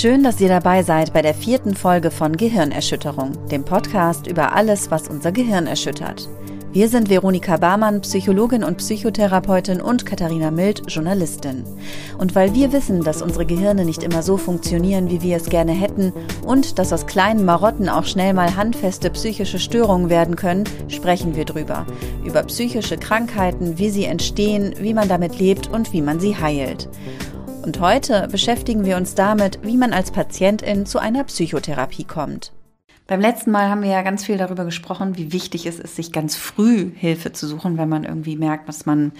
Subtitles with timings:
[0.00, 4.92] Schön, dass ihr dabei seid bei der vierten Folge von Gehirnerschütterung, dem Podcast über alles,
[4.92, 6.28] was unser Gehirn erschüttert.
[6.70, 11.64] Wir sind Veronika Barmann, Psychologin und Psychotherapeutin und Katharina Mild, Journalistin.
[12.16, 15.72] Und weil wir wissen, dass unsere Gehirne nicht immer so funktionieren, wie wir es gerne
[15.72, 16.12] hätten
[16.46, 21.44] und dass aus kleinen Marotten auch schnell mal handfeste psychische Störungen werden können, sprechen wir
[21.44, 21.86] drüber.
[22.24, 26.88] Über psychische Krankheiten, wie sie entstehen, wie man damit lebt und wie man sie heilt.
[27.68, 32.50] Und heute beschäftigen wir uns damit, wie man als Patientin zu einer Psychotherapie kommt.
[33.06, 36.10] Beim letzten Mal haben wir ja ganz viel darüber gesprochen, wie wichtig es ist, sich
[36.10, 39.12] ganz früh Hilfe zu suchen, wenn man irgendwie merkt, dass man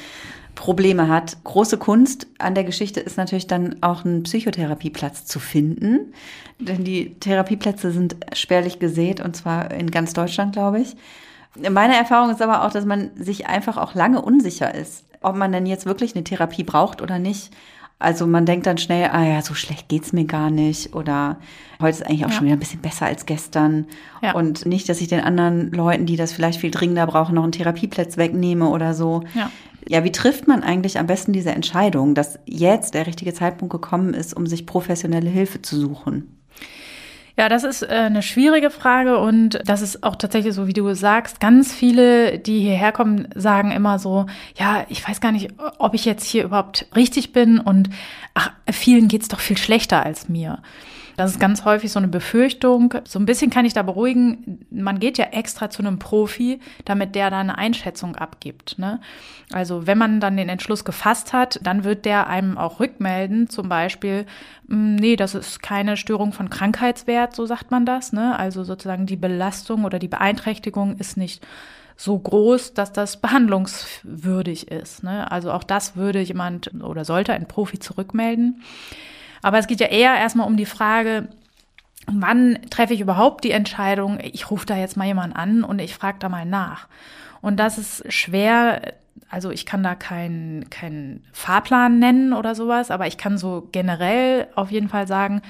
[0.55, 1.37] Probleme hat.
[1.45, 6.15] Große Kunst an der Geschichte ist natürlich dann auch einen Psychotherapieplatz zu finden,
[6.59, 10.97] denn die Therapieplätze sind spärlich gesät und zwar in ganz Deutschland, glaube ich.
[11.71, 15.53] Meine Erfahrung ist aber auch, dass man sich einfach auch lange unsicher ist, ob man
[15.53, 17.53] denn jetzt wirklich eine Therapie braucht oder nicht.
[18.01, 21.37] Also man denkt dann schnell, ah ja, so schlecht geht's mir gar nicht oder
[21.81, 22.37] heute ist eigentlich auch ja.
[22.37, 23.87] schon wieder ein bisschen besser als gestern.
[24.23, 24.35] Ja.
[24.35, 27.53] Und nicht, dass ich den anderen Leuten, die das vielleicht viel dringender brauchen, noch einen
[27.53, 29.25] Therapieplatz wegnehme oder so.
[29.35, 29.51] Ja.
[29.89, 34.15] ja, wie trifft man eigentlich am besten diese Entscheidung, dass jetzt der richtige Zeitpunkt gekommen
[34.15, 36.38] ist, um sich professionelle Hilfe zu suchen?
[37.39, 40.93] Ja, das ist äh, eine schwierige Frage und das ist auch tatsächlich so, wie du
[40.97, 41.39] sagst.
[41.39, 46.05] Ganz viele, die hierher kommen, sagen immer so, ja, ich weiß gar nicht, ob ich
[46.05, 47.91] jetzt hier überhaupt richtig bin und
[48.35, 50.59] ach, vielen geht's doch viel schlechter als mir.
[51.19, 52.95] Das ist ganz häufig so eine Befürchtung.
[53.05, 54.65] So ein bisschen kann ich da beruhigen.
[54.71, 58.79] Man geht ja extra zu einem Profi, damit der da eine Einschätzung abgibt.
[58.79, 59.01] Ne?
[59.51, 63.69] Also wenn man dann den Entschluss gefasst hat, dann wird der einem auch rückmelden, zum
[63.69, 64.27] Beispiel,
[64.69, 68.13] hm, nee, das ist keine Störung von Krankheitswert, so sagt man das.
[68.13, 68.39] Ne?
[68.39, 71.45] Also sozusagen die Belastung oder die Beeinträchtigung ist nicht
[71.97, 75.03] so groß, dass das behandlungswürdig ist.
[75.03, 75.29] Ne?
[75.33, 78.63] Also auch das würde jemand oder sollte ein Profi zurückmelden.
[79.49, 81.29] Aber es geht ja eher erstmal um die Frage,
[82.07, 85.95] wann treffe ich überhaupt die Entscheidung, ich rufe da jetzt mal jemanden an und ich
[85.95, 86.87] frage da mal nach.
[87.41, 88.93] Und das ist schwer,
[89.31, 94.49] also ich kann da keinen kein Fahrplan nennen oder sowas, aber ich kann so generell
[94.55, 95.41] auf jeden Fall sagen,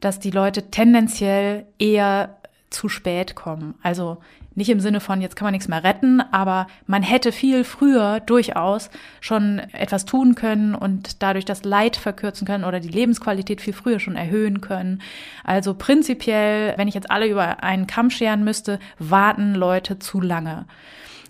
[0.00, 2.38] dass die Leute tendenziell eher
[2.70, 3.76] zu spät kommen.
[3.84, 4.18] Also
[4.54, 8.20] nicht im Sinne von, jetzt kann man nichts mehr retten, aber man hätte viel früher
[8.20, 13.72] durchaus schon etwas tun können und dadurch das Leid verkürzen können oder die Lebensqualität viel
[13.72, 15.02] früher schon erhöhen können.
[15.42, 20.66] Also prinzipiell, wenn ich jetzt alle über einen Kamm scheren müsste, warten Leute zu lange.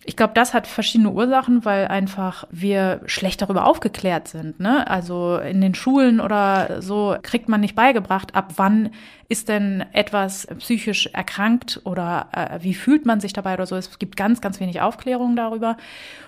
[0.06, 4.60] Ich glaube, das hat verschiedene Ursachen, weil einfach wir schlecht darüber aufgeklärt sind.
[4.60, 4.86] Ne?
[4.86, 8.90] Also in den Schulen oder so kriegt man nicht beigebracht, ab wann
[9.30, 13.76] ist denn etwas psychisch erkrankt oder äh, wie fühlt man sich dabei oder so.
[13.76, 15.78] Es gibt ganz, ganz wenig Aufklärung darüber.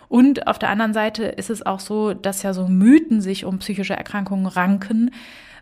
[0.08, 3.58] Und auf der anderen Seite ist es auch so, dass ja so Mythen sich um
[3.58, 5.10] psychische Erkrankungen ranken,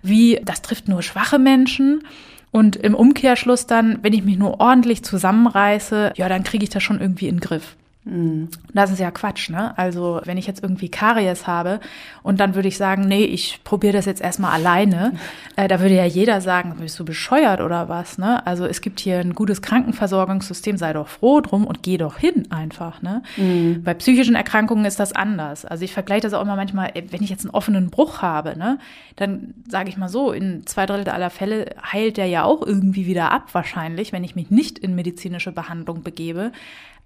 [0.02, 2.04] wie das trifft nur schwache Menschen.
[2.52, 6.84] Und im Umkehrschluss dann, wenn ich mich nur ordentlich zusammenreiße, ja, dann kriege ich das
[6.84, 7.75] schon irgendwie in den Griff.
[8.04, 8.48] Mhm.
[8.75, 9.76] Das ist ja Quatsch, ne?
[9.78, 11.81] Also, wenn ich jetzt irgendwie Karies habe
[12.22, 15.15] und dann würde ich sagen, nee, ich probiere das jetzt erstmal alleine,
[15.56, 18.47] äh, da würde ja jeder sagen, bist du bescheuert oder was, ne?
[18.47, 22.47] Also, es gibt hier ein gutes Krankenversorgungssystem, sei doch froh drum und geh doch hin
[22.50, 23.22] einfach, ne?
[23.38, 23.82] Mhm.
[23.82, 25.64] Bei psychischen Erkrankungen ist das anders.
[25.64, 28.59] Also, ich vergleiche das auch immer manchmal, äh, wenn ich jetzt einen offenen Bruch habe,
[28.59, 28.78] ne?
[29.16, 33.06] Dann sage ich mal so, in zwei Drittel aller Fälle heilt der ja auch irgendwie
[33.06, 36.53] wieder ab, wahrscheinlich, wenn ich mich nicht in medizinische Behandlung begebe.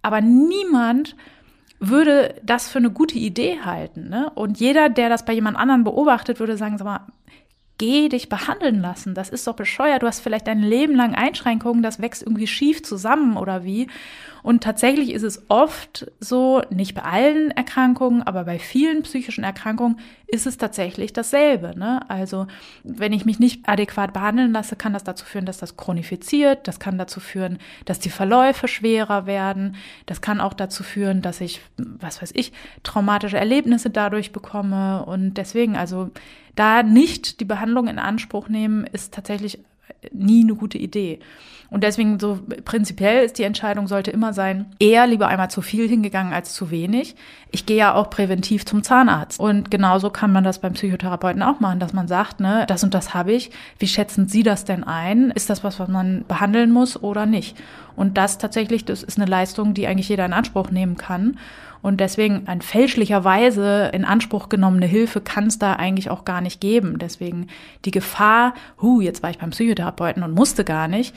[0.03, 1.17] Aber niemand
[1.81, 4.09] würde das für eine gute Idee halten.
[4.09, 4.31] Ne?
[4.35, 7.07] Und jeder, der das bei jemand anderen beobachtet, würde sagen, sag mal,
[7.79, 9.15] geh dich behandeln lassen.
[9.15, 10.03] Das ist doch bescheuert.
[10.03, 13.87] Du hast vielleicht dein Leben lang Einschränkungen, das wächst irgendwie schief zusammen oder wie.
[14.43, 19.99] Und tatsächlich ist es oft so, nicht bei allen Erkrankungen, aber bei vielen psychischen Erkrankungen
[20.27, 21.79] ist es tatsächlich dasselbe.
[21.79, 22.01] Ne?
[22.09, 22.47] Also
[22.85, 26.69] wenn ich mich nicht adäquat behandeln lasse, kann das dazu führen, dass das chronifiziert.
[26.69, 29.77] Das kann dazu führen, dass die Verläufe schwerer werden.
[30.07, 35.05] Das kann auch dazu führen, dass ich, was weiß ich, traumatische Erlebnisse dadurch bekomme.
[35.05, 36.11] Und deswegen, also
[36.55, 39.61] da nicht die Behandlung in Anspruch nehmen, ist tatsächlich
[40.13, 41.21] nie eine gute Idee.
[41.71, 45.87] Und deswegen so prinzipiell ist die Entscheidung sollte immer sein, eher lieber einmal zu viel
[45.87, 47.15] hingegangen als zu wenig.
[47.51, 49.39] Ich gehe ja auch präventiv zum Zahnarzt.
[49.39, 52.95] Und genauso kann man das beim Psychotherapeuten auch machen, dass man sagt, ne, das und
[52.95, 53.51] das habe ich.
[53.79, 55.31] Wie schätzen Sie das denn ein?
[55.31, 57.57] Ist das was, was man behandeln muss oder nicht?
[57.97, 61.37] Und das tatsächlich, das ist eine Leistung, die eigentlich jeder in Anspruch nehmen kann.
[61.83, 66.61] Und deswegen ein fälschlicherweise in Anspruch genommene Hilfe kann es da eigentlich auch gar nicht
[66.61, 66.99] geben.
[66.99, 67.49] Deswegen
[67.85, 71.15] die Gefahr, hu, jetzt war ich beim Psychotherapeuten und musste gar nicht,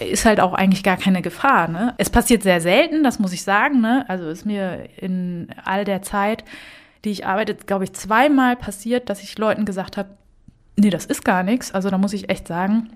[0.00, 1.68] ist halt auch eigentlich gar keine Gefahr.
[1.68, 1.94] Ne?
[1.98, 3.80] Es passiert sehr selten, das muss ich sagen.
[3.80, 4.04] Ne?
[4.08, 6.44] Also ist mir in all der Zeit,
[7.04, 10.10] die ich arbeite, glaube ich, zweimal passiert, dass ich Leuten gesagt habe,
[10.76, 11.72] nee, das ist gar nichts.
[11.72, 12.90] Also da muss ich echt sagen,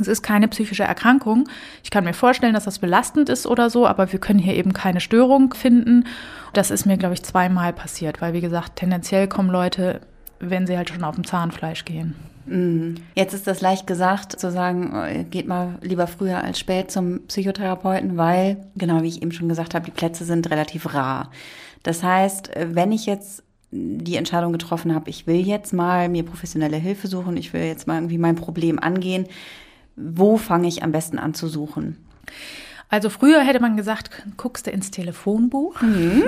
[0.00, 1.48] es ist keine psychische Erkrankung.
[1.82, 4.72] Ich kann mir vorstellen, dass das belastend ist oder so, aber wir können hier eben
[4.72, 6.04] keine Störung finden.
[6.52, 10.00] Das ist mir, glaube ich, zweimal passiert, weil, wie gesagt, tendenziell kommen Leute,
[10.40, 12.14] wenn sie halt schon auf dem Zahnfleisch gehen.
[12.46, 12.96] Mhm.
[13.14, 17.26] Jetzt ist das leicht gesagt, zu sagen, äh, geht mal lieber früher als spät zum
[17.26, 21.30] Psychotherapeuten, weil, genau wie ich eben schon gesagt habe, die Plätze sind relativ rar.
[21.82, 26.76] Das heißt, wenn ich jetzt die Entscheidung getroffen habe, ich will jetzt mal mir professionelle
[26.76, 29.26] Hilfe suchen, ich will jetzt mal irgendwie mein Problem angehen,
[29.98, 31.96] wo fange ich am besten an zu suchen?
[32.90, 35.80] Also früher hätte man gesagt, guckst du ins Telefonbuch.
[35.82, 36.24] Mhm.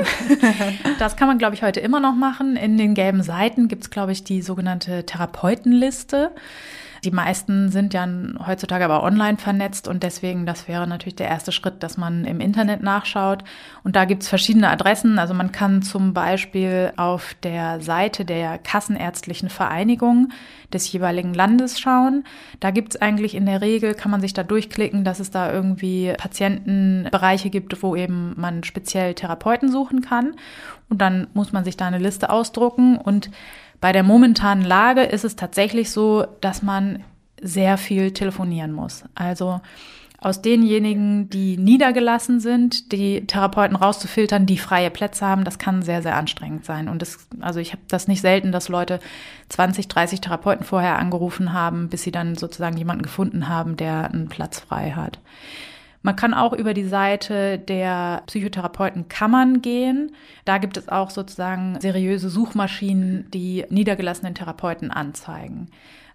[0.99, 2.57] das kann man, glaube ich, heute immer noch machen.
[2.57, 6.33] In den gelben Seiten gibt es, glaube ich, die sogenannte Therapeutenliste.
[7.05, 8.07] Die meisten sind ja
[8.47, 12.41] heutzutage aber online vernetzt und deswegen, das wäre natürlich der erste Schritt, dass man im
[12.41, 13.43] Internet nachschaut.
[13.83, 15.19] Und da gibt es verschiedene Adressen.
[15.19, 20.31] Also man kann zum Beispiel auf der Seite der Kassenärztlichen Vereinigung
[20.73, 22.25] des jeweiligen Landes schauen.
[22.61, 25.53] Da gibt es eigentlich in der Regel, kann man sich da durchklicken, dass es da
[25.53, 30.35] irgendwie Patientenbereiche gibt, wo eben man speziell Therapeuten suchen kann.
[30.89, 33.31] Und dann muss man sich da eine Liste ausdrucken und
[33.81, 37.03] bei der momentanen Lage ist es tatsächlich so, dass man
[37.41, 39.05] sehr viel telefonieren muss.
[39.15, 39.61] Also
[40.23, 46.03] aus denjenigen, die niedergelassen sind, die Therapeuten rauszufiltern, die freie Plätze haben, das kann sehr,
[46.03, 46.89] sehr anstrengend sein.
[46.91, 49.01] Und das, also ich habe das nicht selten, dass Leute
[49.49, 54.29] 20, 30 Therapeuten vorher angerufen haben, bis sie dann sozusagen jemanden gefunden haben, der einen
[54.29, 55.19] Platz frei hat.
[56.03, 60.13] Man kann auch über die Seite der Psychotherapeutenkammern gehen.
[60.45, 65.69] Da gibt es auch sozusagen seriöse Suchmaschinen, die niedergelassenen Therapeuten anzeigen.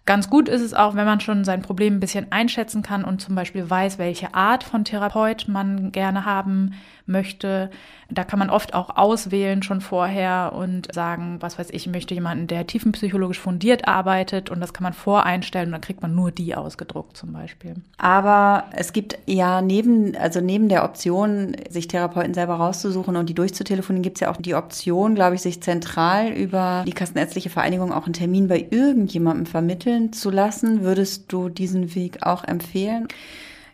[0.05, 3.21] Ganz gut ist es auch, wenn man schon sein Problem ein bisschen einschätzen kann und
[3.21, 6.73] zum Beispiel weiß, welche Art von Therapeut man gerne haben
[7.07, 7.71] möchte.
[8.11, 12.13] Da kann man oft auch auswählen schon vorher und sagen, was weiß ich, ich möchte
[12.13, 16.31] jemanden, der tiefenpsychologisch fundiert arbeitet und das kann man voreinstellen und dann kriegt man nur
[16.31, 17.75] die ausgedruckt zum Beispiel.
[17.97, 23.33] Aber es gibt ja neben, also neben der Option, sich Therapeuten selber rauszusuchen und die
[23.33, 27.91] durchzutelefonieren, gibt es ja auch die Option, glaube ich, sich zentral über die Kassenärztliche Vereinigung
[27.91, 30.83] auch einen Termin bei irgendjemandem vermitteln zu lassen.
[30.83, 33.07] Würdest du diesen Weg auch empfehlen?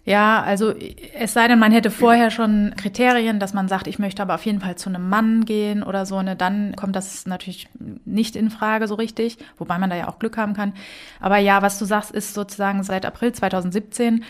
[0.03, 0.73] Ja, also
[1.13, 4.45] es sei denn, man hätte vorher schon Kriterien, dass man sagt, ich möchte aber auf
[4.45, 7.69] jeden Fall zu einem Mann gehen oder so, ne, dann kommt das natürlich
[8.03, 10.73] nicht in Frage so richtig, wobei man da ja auch Glück haben kann.
[11.19, 14.23] Aber ja, was du sagst, ist sozusagen seit April 2017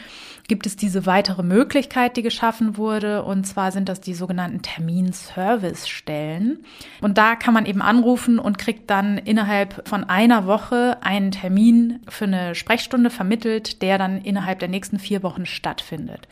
[0.52, 3.24] gibt es diese weitere Möglichkeit, die geschaffen wurde.
[3.24, 6.66] Und zwar sind das die sogenannten Terminservice-Stellen.
[7.00, 12.02] Und da kann man eben anrufen und kriegt dann innerhalb von einer Woche einen Termin
[12.10, 16.28] für eine Sprechstunde vermittelt, der dann innerhalb der nächsten vier Wochen stattfindet.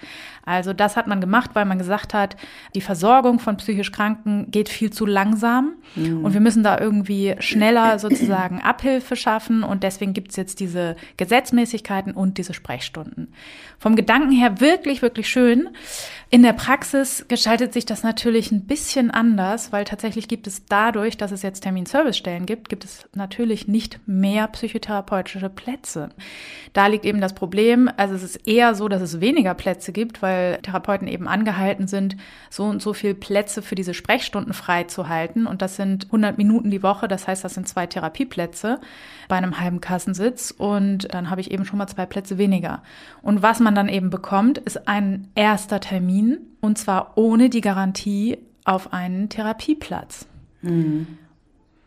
[0.50, 2.36] Also das hat man gemacht, weil man gesagt hat,
[2.74, 6.26] die Versorgung von psychisch Kranken geht viel zu langsam mhm.
[6.26, 10.96] und wir müssen da irgendwie schneller sozusagen Abhilfe schaffen und deswegen gibt es jetzt diese
[11.18, 13.32] Gesetzmäßigkeiten und diese Sprechstunden.
[13.78, 15.70] Vom Gedanken her wirklich, wirklich schön.
[16.32, 21.18] In der Praxis gestaltet sich das natürlich ein bisschen anders, weil tatsächlich gibt es dadurch,
[21.18, 26.10] dass es jetzt Terminservicestellen gibt, gibt es natürlich nicht mehr psychotherapeutische Plätze.
[26.74, 30.22] Da liegt eben das Problem, also es ist eher so, dass es weniger Plätze gibt,
[30.22, 32.16] weil Therapeuten eben angehalten sind,
[32.52, 36.84] so und so viel Plätze für diese Sprechstunden freizuhalten und das sind 100 Minuten die
[36.84, 38.80] Woche, das heißt, das sind zwei Therapieplätze
[39.30, 42.84] bei einem halben Kassensitz und dann habe ich eben schon mal zwei Plätze weniger.
[43.24, 47.62] Und was man dann eben bekommt, ist ein erster Termin Termin und zwar ohne die
[47.62, 50.28] Garantie auf einen Therapieplatz.
[50.62, 51.08] Mhm.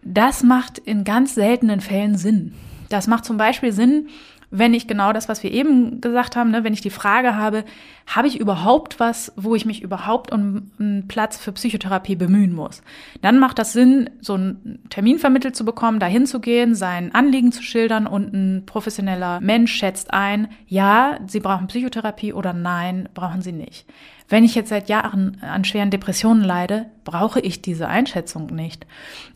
[0.02, 2.54] Das macht in ganz seltenen Fällen Sinn.
[2.88, 4.08] Das macht zum Beispiel Sinn,
[4.54, 7.64] wenn ich genau das, was wir eben gesagt haben, ne, wenn ich die Frage habe,
[8.06, 12.82] habe ich überhaupt was, wo ich mich überhaupt um einen Platz für Psychotherapie bemühen muss,
[13.22, 17.50] dann macht das Sinn, so einen Termin vermittelt zu bekommen, dahin zu gehen, sein Anliegen
[17.50, 23.40] zu schildern und ein professioneller Mensch schätzt ein, ja, Sie brauchen Psychotherapie oder nein, brauchen
[23.40, 23.86] Sie nicht.
[24.32, 28.86] Wenn ich jetzt seit Jahren an schweren Depressionen leide, brauche ich diese Einschätzung nicht.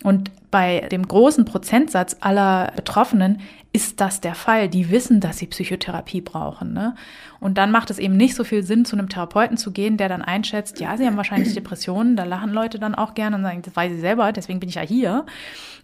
[0.02, 3.42] Und bei dem großen Prozentsatz aller Betroffenen
[3.76, 4.70] ist das der Fall.
[4.70, 6.72] Die wissen, dass sie Psychotherapie brauchen.
[6.72, 6.94] Ne?
[7.40, 10.08] Und dann macht es eben nicht so viel Sinn, zu einem Therapeuten zu gehen, der
[10.08, 12.16] dann einschätzt, ja, sie haben wahrscheinlich Depressionen.
[12.16, 14.76] Da lachen Leute dann auch gerne und sagen, das weiß ich selber, deswegen bin ich
[14.76, 15.26] ja hier.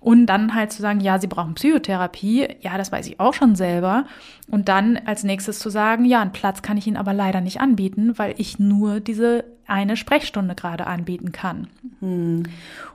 [0.01, 2.49] Und dann halt zu sagen, ja, sie brauchen Psychotherapie.
[2.63, 4.07] Ja, das weiß ich auch schon selber.
[4.51, 7.61] Und dann als nächstes zu sagen, ja, einen Platz kann ich Ihnen aber leider nicht
[7.61, 11.69] anbieten, weil ich nur diese eine Sprechstunde gerade anbieten kann.
[12.01, 12.45] Hm.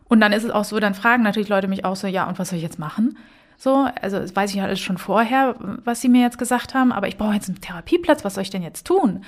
[0.05, 2.39] Und dann ist es auch so, dann fragen natürlich Leute mich auch so, ja, und
[2.39, 3.15] was soll ich jetzt machen?
[3.57, 7.07] So, also das weiß ich alles schon vorher, was sie mir jetzt gesagt haben, aber
[7.07, 9.23] ich brauche jetzt einen Therapieplatz, was soll ich denn jetzt tun?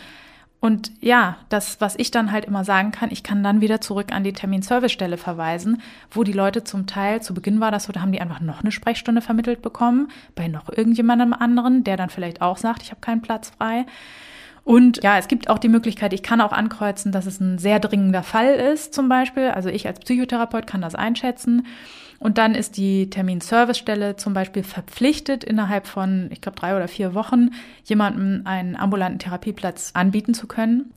[0.62, 4.12] Und ja, das, was ich dann halt immer sagen kann, ich kann dann wieder zurück
[4.12, 5.82] an die Terminservicestelle verweisen,
[6.12, 8.62] wo die Leute zum Teil, zu Beginn war das so, da haben die einfach noch
[8.62, 13.00] eine Sprechstunde vermittelt bekommen, bei noch irgendjemandem anderen, der dann vielleicht auch sagt, ich habe
[13.00, 13.86] keinen Platz frei.
[14.66, 17.80] Und ja, es gibt auch die Möglichkeit, ich kann auch ankreuzen, dass es ein sehr
[17.80, 19.50] dringender Fall ist, zum Beispiel.
[19.50, 21.66] Also ich als Psychotherapeut kann das einschätzen.
[22.20, 27.14] Und dann ist die Terminservicestelle zum Beispiel verpflichtet, innerhalb von, ich glaube, drei oder vier
[27.14, 27.52] Wochen
[27.86, 30.94] jemandem einen ambulanten Therapieplatz anbieten zu können.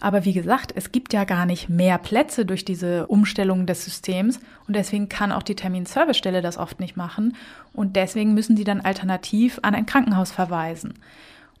[0.00, 4.40] Aber wie gesagt, es gibt ja gar nicht mehr Plätze durch diese Umstellung des Systems
[4.66, 7.36] und deswegen kann auch die Terminservicestelle das oft nicht machen
[7.74, 10.94] und deswegen müssen die dann alternativ an ein Krankenhaus verweisen.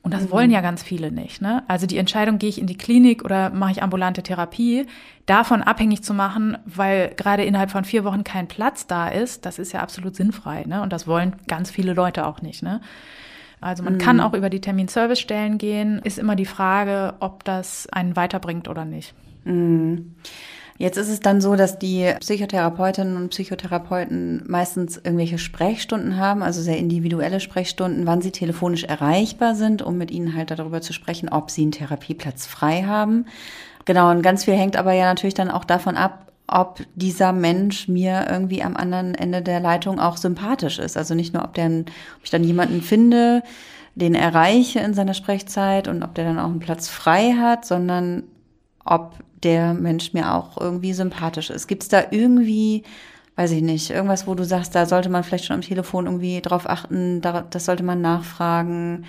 [0.02, 0.30] Und das mhm.
[0.30, 1.42] wollen ja ganz viele nicht.
[1.42, 1.62] Ne?
[1.68, 4.86] Also die Entscheidung, gehe ich in die Klinik oder mache ich ambulante Therapie,
[5.26, 9.58] davon abhängig zu machen, weil gerade innerhalb von vier Wochen kein Platz da ist, das
[9.58, 10.64] ist ja absolut sinnfrei.
[10.64, 10.80] Ne?
[10.82, 12.62] Und das wollen ganz viele Leute auch nicht.
[12.62, 12.80] Ne?
[13.60, 13.98] Also man mhm.
[13.98, 18.86] kann auch über die Terminservicestellen gehen, ist immer die Frage, ob das einen weiterbringt oder
[18.86, 19.14] nicht.
[19.44, 20.14] Mhm.
[20.80, 26.62] Jetzt ist es dann so, dass die Psychotherapeutinnen und Psychotherapeuten meistens irgendwelche Sprechstunden haben, also
[26.62, 31.28] sehr individuelle Sprechstunden, wann sie telefonisch erreichbar sind, um mit ihnen halt darüber zu sprechen,
[31.28, 33.26] ob sie einen Therapieplatz frei haben.
[33.84, 37.86] Genau, und ganz viel hängt aber ja natürlich dann auch davon ab, ob dieser Mensch
[37.86, 40.96] mir irgendwie am anderen Ende der Leitung auch sympathisch ist.
[40.96, 43.42] Also nicht nur, ob, der, ob ich dann jemanden finde,
[43.96, 48.22] den erreiche in seiner Sprechzeit und ob der dann auch einen Platz frei hat, sondern
[48.84, 51.66] ob der Mensch mir auch irgendwie sympathisch ist.
[51.66, 52.84] Gibt es da irgendwie,
[53.36, 56.40] weiß ich nicht, irgendwas, wo du sagst, da sollte man vielleicht schon am Telefon irgendwie
[56.40, 59.06] drauf achten, das sollte man nachfragen?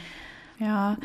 [0.59, 0.97] Ja.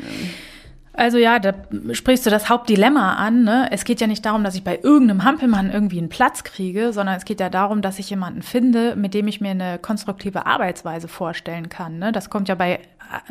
[0.93, 1.53] Also ja, da
[1.91, 3.43] sprichst du das Hauptdilemma an.
[3.43, 3.67] Ne?
[3.71, 7.15] Es geht ja nicht darum, dass ich bei irgendeinem Hampelmann irgendwie einen Platz kriege, sondern
[7.15, 11.07] es geht ja darum, dass ich jemanden finde, mit dem ich mir eine konstruktive Arbeitsweise
[11.07, 11.99] vorstellen kann.
[11.99, 12.11] Ne?
[12.11, 12.79] Das kommt ja bei,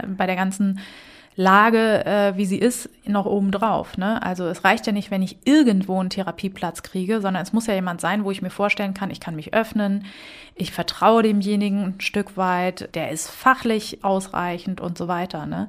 [0.06, 0.78] bei der ganzen
[1.36, 3.98] Lage, äh, wie sie ist, noch oben drauf.
[3.98, 4.22] Ne?
[4.22, 7.74] Also es reicht ja nicht, wenn ich irgendwo einen Therapieplatz kriege, sondern es muss ja
[7.74, 10.06] jemand sein, wo ich mir vorstellen kann, ich kann mich öffnen,
[10.54, 15.44] ich vertraue demjenigen ein Stück weit, der ist fachlich ausreichend und so weiter.
[15.44, 15.68] Ne?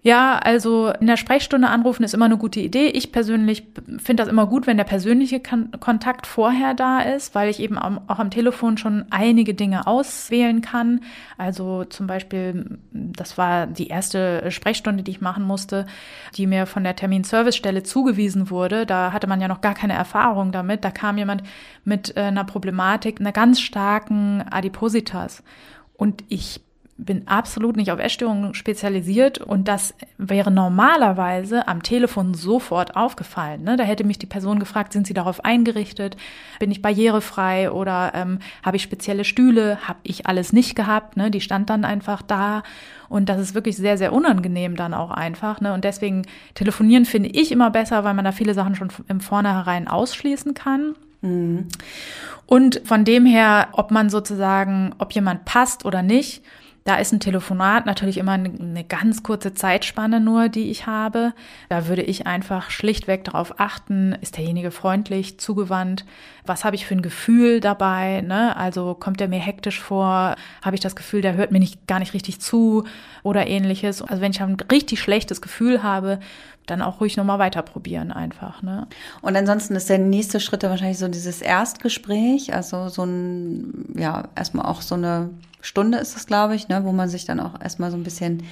[0.00, 2.86] Ja, also in der Sprechstunde anrufen ist immer eine gute Idee.
[2.86, 3.64] Ich persönlich
[3.98, 8.20] finde das immer gut, wenn der persönliche Kontakt vorher da ist, weil ich eben auch
[8.20, 11.00] am Telefon schon einige Dinge auswählen kann.
[11.36, 15.84] Also zum Beispiel, das war die erste Sprechstunde, die ich machen musste,
[16.36, 18.86] die mir von der Terminservicestelle zugewiesen wurde.
[18.86, 20.84] Da hatte man ja noch gar keine Erfahrung damit.
[20.84, 21.42] Da kam jemand
[21.84, 25.42] mit äh, einer Problematik, einer ganz starken Adipositas.
[25.94, 26.60] Und ich
[26.98, 33.62] bin absolut nicht auf Essstörungen spezialisiert und das wäre normalerweise am Telefon sofort aufgefallen.
[33.62, 33.76] Ne?
[33.76, 36.16] Da hätte mich die Person gefragt, sind Sie darauf eingerichtet?
[36.58, 39.78] Bin ich barrierefrei oder ähm, habe ich spezielle Stühle?
[39.86, 41.16] Habe ich alles nicht gehabt?
[41.16, 41.30] Ne?
[41.30, 42.64] Die stand dann einfach da
[43.08, 45.60] und das ist wirklich sehr, sehr unangenehm dann auch einfach.
[45.60, 45.72] Ne?
[45.72, 49.86] Und deswegen telefonieren finde ich immer besser, weil man da viele Sachen schon im Vornherein
[49.86, 50.96] ausschließen kann.
[51.20, 51.68] Mhm.
[52.46, 56.42] Und von dem her, ob man sozusagen, ob jemand passt oder nicht,
[56.84, 61.34] da ist ein Telefonat natürlich immer eine, ganz kurze Zeitspanne nur, die ich habe.
[61.68, 66.06] Da würde ich einfach schlichtweg darauf achten, ist derjenige freundlich, zugewandt,
[66.46, 68.56] was habe ich für ein Gefühl dabei, ne?
[68.56, 71.98] Also kommt er mir hektisch vor, habe ich das Gefühl, der hört mir nicht gar
[71.98, 72.84] nicht richtig zu
[73.22, 74.00] oder ähnliches.
[74.00, 76.20] Also wenn ich ein richtig schlechtes Gefühl habe,
[76.70, 78.62] dann auch ruhig nochmal weiter probieren einfach.
[78.62, 78.86] Ne?
[79.20, 84.66] Und ansonsten ist der nächste Schritt wahrscheinlich so dieses Erstgespräch, also so ein, ja, erstmal
[84.66, 85.30] auch so eine
[85.68, 88.42] Stunde ist es, glaube ich, ne, wo man sich dann auch erstmal so ein bisschen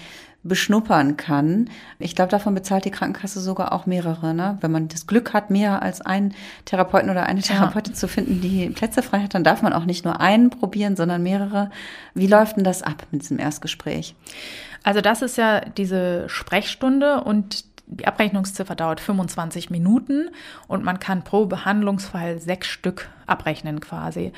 [0.42, 1.70] beschnuppern kann.
[1.98, 4.34] Ich glaube, davon bezahlt die Krankenkasse sogar auch mehrere.
[4.34, 4.58] Ne?
[4.60, 6.34] Wenn man das Glück hat, mehr als einen
[6.66, 7.98] Therapeuten oder eine Therapeutin ja.
[7.98, 11.22] zu finden, die Plätze frei hat, dann darf man auch nicht nur einen probieren, sondern
[11.22, 11.70] mehrere.
[12.12, 14.14] Wie läuft denn das ab mit diesem Erstgespräch?
[14.82, 20.28] Also das ist ja diese Sprechstunde und die Abrechnungsziffer dauert 25 Minuten
[20.68, 24.32] und man kann pro Behandlungsfall sechs Stück abrechnen quasi.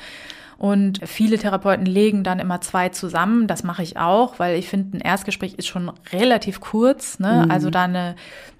[0.59, 3.47] Und viele Therapeuten legen dann immer zwei zusammen.
[3.47, 7.17] Das mache ich auch, weil ich finde, ein Erstgespräch ist schon relativ kurz.
[7.17, 7.43] Ne?
[7.45, 7.51] Mhm.
[7.51, 8.17] Also da eine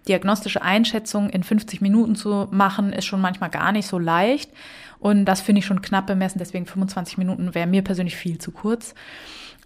[0.08, 4.50] diagnostische Einschätzung in 50 Minuten zu machen, ist schon manchmal gar nicht so leicht.
[5.00, 6.40] Und das finde ich schon knapp bemessen.
[6.40, 8.96] Deswegen 25 Minuten wäre mir persönlich viel zu kurz.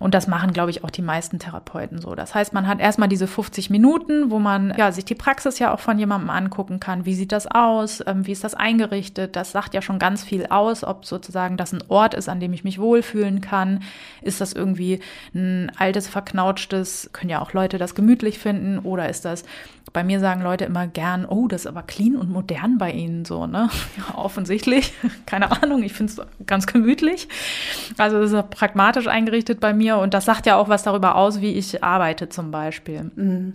[0.03, 2.13] Und das machen, glaube ich, auch die meisten Therapeuten so.
[2.13, 5.73] Das heißt, man hat erstmal diese 50 Minuten, wo man ja, sich die Praxis ja
[5.73, 7.05] auch von jemandem angucken kann.
[7.05, 8.03] Wie sieht das aus?
[8.05, 9.37] Ähm, wie ist das eingerichtet?
[9.37, 12.51] Das sagt ja schon ganz viel aus, ob sozusagen das ein Ort ist, an dem
[12.51, 13.81] ich mich wohlfühlen kann.
[14.21, 14.99] Ist das irgendwie
[15.33, 19.45] ein altes, verknautschtes, können ja auch Leute das gemütlich finden oder ist das
[19.91, 23.25] bei mir sagen Leute immer gern, oh, das ist aber clean und modern bei Ihnen
[23.25, 23.69] so, ne?
[23.97, 24.93] Ja, offensichtlich.
[25.25, 27.27] Keine Ahnung, ich finde es ganz gemütlich.
[27.97, 31.41] Also das ist pragmatisch eingerichtet bei mir und das sagt ja auch was darüber aus,
[31.41, 33.11] wie ich arbeite zum Beispiel.
[33.15, 33.53] Mhm.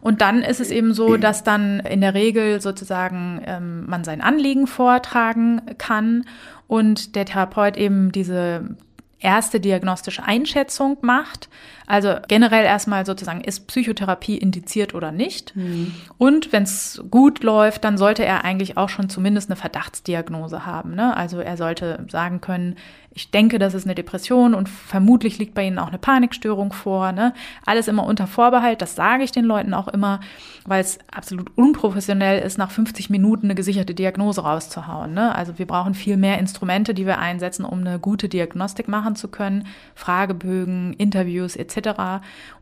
[0.00, 4.20] Und dann ist es eben so, dass dann in der Regel sozusagen ähm, man sein
[4.20, 6.26] Anliegen vortragen kann
[6.66, 8.76] und der Therapeut eben diese
[9.18, 11.48] erste diagnostische Einschätzung macht.
[11.86, 15.54] Also generell erstmal sozusagen, ist Psychotherapie indiziert oder nicht?
[15.54, 15.94] Mhm.
[16.18, 20.94] Und wenn es gut läuft, dann sollte er eigentlich auch schon zumindest eine Verdachtsdiagnose haben.
[20.94, 21.16] Ne?
[21.16, 22.76] Also er sollte sagen können,
[23.16, 27.12] ich denke, das ist eine Depression und vermutlich liegt bei Ihnen auch eine Panikstörung vor.
[27.12, 27.32] Ne?
[27.64, 30.18] Alles immer unter Vorbehalt, das sage ich den Leuten auch immer,
[30.66, 35.14] weil es absolut unprofessionell ist, nach 50 Minuten eine gesicherte Diagnose rauszuhauen.
[35.14, 35.32] Ne?
[35.34, 39.28] Also wir brauchen viel mehr Instrumente, die wir einsetzen, um eine gute Diagnostik machen zu
[39.28, 39.68] können.
[39.94, 41.73] Fragebögen, Interviews etc.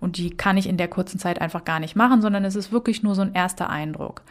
[0.00, 2.72] Und die kann ich in der kurzen Zeit einfach gar nicht machen, sondern es ist
[2.72, 4.22] wirklich nur so ein erster Eindruck.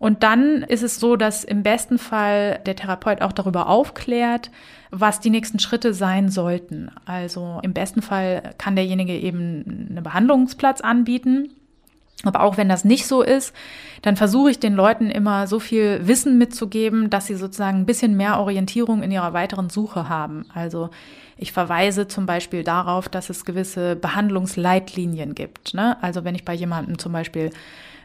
[0.00, 4.50] Und dann ist es so, dass im besten Fall der Therapeut auch darüber aufklärt,
[4.90, 6.90] was die nächsten Schritte sein sollten.
[7.04, 11.50] Also im besten Fall kann derjenige eben einen Behandlungsplatz anbieten.
[12.24, 13.54] Aber auch wenn das nicht so ist,
[14.02, 18.16] dann versuche ich den Leuten immer so viel Wissen mitzugeben, dass sie sozusagen ein bisschen
[18.16, 20.46] mehr Orientierung in ihrer weiteren Suche haben.
[20.54, 20.90] Also
[21.40, 25.72] ich verweise zum Beispiel darauf, dass es gewisse Behandlungsleitlinien gibt.
[25.72, 25.96] Ne?
[26.02, 27.50] Also wenn ich bei jemandem zum Beispiel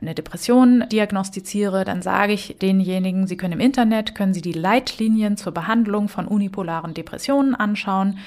[0.01, 5.35] eine Depression diagnostiziere, dann sage ich denjenigen, sie können im Internet, können sie die Leitlinien
[5.35, 8.19] zur Behandlung von unipolaren Depressionen anschauen.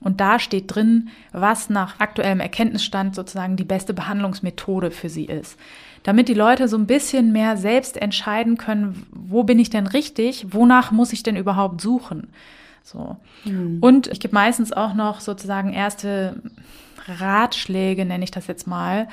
[0.00, 5.58] Und da steht drin, was nach aktuellem Erkenntnisstand sozusagen die beste Behandlungsmethode für sie ist.
[6.02, 10.46] Damit die Leute so ein bisschen mehr selbst entscheiden können, wo bin ich denn richtig,
[10.50, 12.28] wonach muss ich denn überhaupt suchen.
[12.82, 13.16] So.
[13.44, 13.78] Mhm.
[13.80, 16.42] Und ich gebe meistens auch noch sozusagen erste
[17.06, 19.08] Ratschläge, nenne ich das jetzt mal,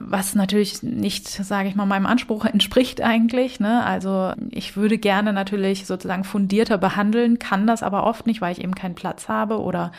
[0.00, 3.60] was natürlich nicht, sage ich mal, meinem Anspruch entspricht eigentlich.
[3.60, 3.84] Ne?
[3.84, 8.62] Also ich würde gerne natürlich sozusagen fundierter behandeln, kann das aber oft nicht, weil ich
[8.62, 9.92] eben keinen Platz habe oder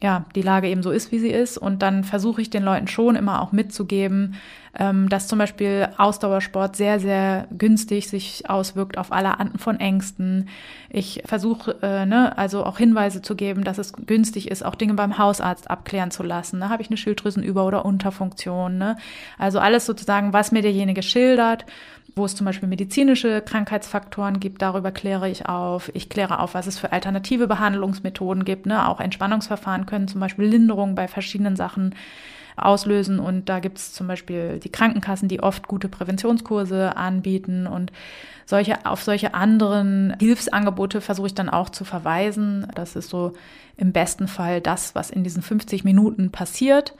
[0.00, 1.58] ja, die Lage eben so ist, wie sie ist.
[1.58, 4.36] Und dann versuche ich den Leuten schon immer auch mitzugeben,
[4.78, 10.48] ähm, dass zum Beispiel Ausdauersport sehr, sehr günstig sich auswirkt auf alle Arten von Ängsten.
[10.88, 14.94] Ich versuche, äh, ne, also auch Hinweise zu geben, dass es günstig ist, auch Dinge
[14.94, 16.60] beim Hausarzt abklären zu lassen.
[16.60, 16.68] Ne?
[16.68, 18.78] habe ich eine Schilddrüsenüber- oder Unterfunktion.
[18.78, 18.96] Ne?
[19.36, 21.64] Also alles sozusagen, was mir derjenige schildert
[22.18, 25.90] wo es zum Beispiel medizinische Krankheitsfaktoren gibt, darüber kläre ich auf.
[25.94, 28.66] Ich kläre auf, was es für alternative Behandlungsmethoden gibt.
[28.66, 28.86] Ne?
[28.86, 31.94] Auch Entspannungsverfahren können zum Beispiel Linderung bei verschiedenen Sachen
[32.56, 33.20] auslösen.
[33.20, 37.66] Und da gibt es zum Beispiel die Krankenkassen, die oft gute Präventionskurse anbieten.
[37.66, 37.92] Und
[38.44, 42.66] solche, auf solche anderen Hilfsangebote versuche ich dann auch zu verweisen.
[42.74, 43.32] Das ist so
[43.76, 46.94] im besten Fall das, was in diesen 50 Minuten passiert.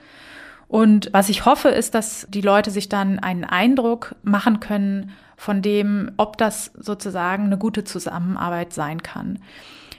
[0.69, 5.63] Und was ich hoffe, ist, dass die Leute sich dann einen Eindruck machen können von
[5.63, 9.39] dem, ob das sozusagen eine gute Zusammenarbeit sein kann.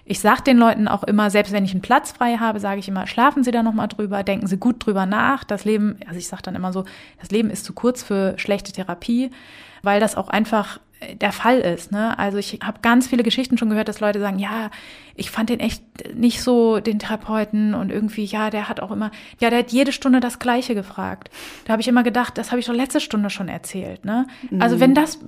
[0.05, 2.89] Ich sage den Leuten auch immer, selbst wenn ich einen Platz frei habe, sage ich
[2.89, 5.43] immer, schlafen Sie da nochmal drüber, denken Sie gut drüber nach.
[5.43, 6.85] Das Leben, also ich sage dann immer so,
[7.21, 9.31] das Leben ist zu kurz für schlechte Therapie,
[9.83, 10.79] weil das auch einfach
[11.15, 11.93] der Fall ist.
[11.93, 12.19] Ne?
[12.19, 14.71] Also ich habe ganz viele Geschichten schon gehört, dass Leute sagen, ja,
[15.15, 15.83] ich fand den echt
[16.15, 19.93] nicht so, den Therapeuten und irgendwie, ja, der hat auch immer, ja, der hat jede
[19.93, 21.31] Stunde das Gleiche gefragt.
[21.65, 24.05] Da habe ich immer gedacht, das habe ich doch letzte Stunde schon erzählt.
[24.05, 24.27] Ne?
[24.51, 24.61] Mhm.
[24.61, 25.19] Also wenn das,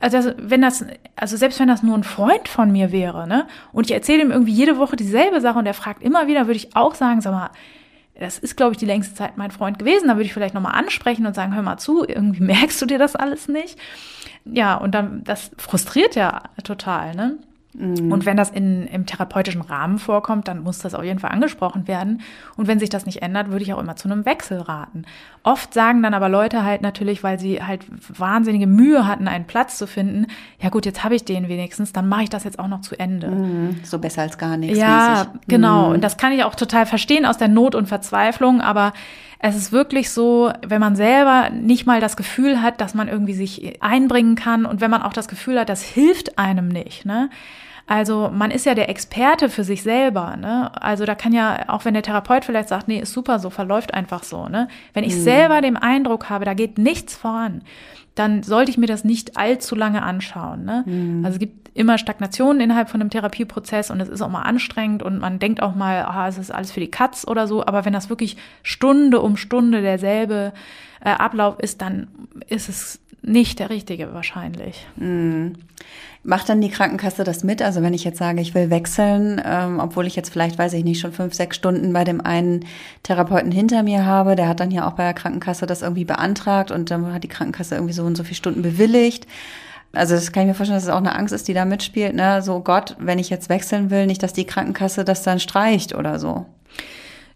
[0.00, 0.84] also wenn das,
[1.16, 4.30] also selbst wenn das nur ein Freund von mir wäre, ne, und ich erzähle ihm
[4.30, 7.32] irgendwie jede Woche dieselbe Sache und er fragt immer wieder, würde ich auch sagen, sag
[7.32, 7.50] mal,
[8.22, 10.08] das ist, glaube ich, die längste Zeit mein Freund gewesen.
[10.08, 12.98] Da würde ich vielleicht nochmal ansprechen und sagen, hör mal zu, irgendwie merkst du dir
[12.98, 13.78] das alles nicht?
[14.44, 17.38] Ja, und dann, das frustriert ja total, ne?
[17.74, 18.12] Mhm.
[18.12, 21.88] Und wenn das in, im therapeutischen Rahmen vorkommt, dann muss das auf jeden Fall angesprochen
[21.88, 22.20] werden.
[22.56, 25.04] Und wenn sich das nicht ändert, würde ich auch immer zu einem Wechsel raten.
[25.42, 27.84] Oft sagen dann aber Leute halt natürlich, weil sie halt
[28.18, 30.26] wahnsinnige Mühe hatten, einen Platz zu finden,
[30.60, 32.98] ja gut, jetzt habe ich den wenigstens, dann mache ich das jetzt auch noch zu
[32.98, 33.28] Ende.
[33.28, 33.80] Mhm.
[33.84, 34.78] So besser als gar nichts.
[34.78, 35.48] Ja, mäßig.
[35.48, 35.88] genau.
[35.88, 35.94] Mhm.
[35.94, 38.92] Und das kann ich auch total verstehen aus der Not und Verzweiflung, aber
[39.44, 43.34] es ist wirklich so, wenn man selber nicht mal das Gefühl hat, dass man irgendwie
[43.34, 47.28] sich einbringen kann und wenn man auch das Gefühl hat, das hilft einem nicht, ne?
[47.86, 50.70] Also man ist ja der Experte für sich selber, ne?
[50.80, 53.92] Also da kann ja, auch wenn der Therapeut vielleicht sagt, nee, ist super so, verläuft
[53.92, 54.68] einfach so, ne?
[54.94, 55.20] Wenn ich mhm.
[55.20, 57.62] selber den Eindruck habe, da geht nichts voran,
[58.14, 60.64] dann sollte ich mir das nicht allzu lange anschauen.
[60.64, 60.84] Ne?
[60.86, 61.24] Mhm.
[61.24, 65.02] Also es gibt immer Stagnationen innerhalb von einem Therapieprozess und es ist auch mal anstrengend
[65.02, 67.64] und man denkt auch mal, ah, es ist alles für die Katz oder so.
[67.64, 70.52] Aber wenn das wirklich Stunde um Stunde derselbe
[71.04, 72.08] äh, Ablauf ist, dann
[72.48, 74.86] ist es nicht der richtige wahrscheinlich.
[74.96, 75.54] Mhm.
[76.24, 77.62] Macht dann die Krankenkasse das mit?
[77.62, 80.84] Also wenn ich jetzt sage, ich will wechseln, ähm, obwohl ich jetzt vielleicht, weiß ich
[80.84, 82.64] nicht, schon fünf, sechs Stunden bei dem einen
[83.02, 86.70] Therapeuten hinter mir habe, der hat dann ja auch bei der Krankenkasse das irgendwie beantragt
[86.70, 89.26] und dann hat die Krankenkasse irgendwie so und so viele Stunden bewilligt.
[89.92, 92.14] Also das kann ich mir vorstellen, dass es auch eine Angst ist, die da mitspielt.
[92.14, 92.42] Ne?
[92.42, 96.18] So Gott, wenn ich jetzt wechseln will, nicht, dass die Krankenkasse das dann streicht oder
[96.18, 96.46] so.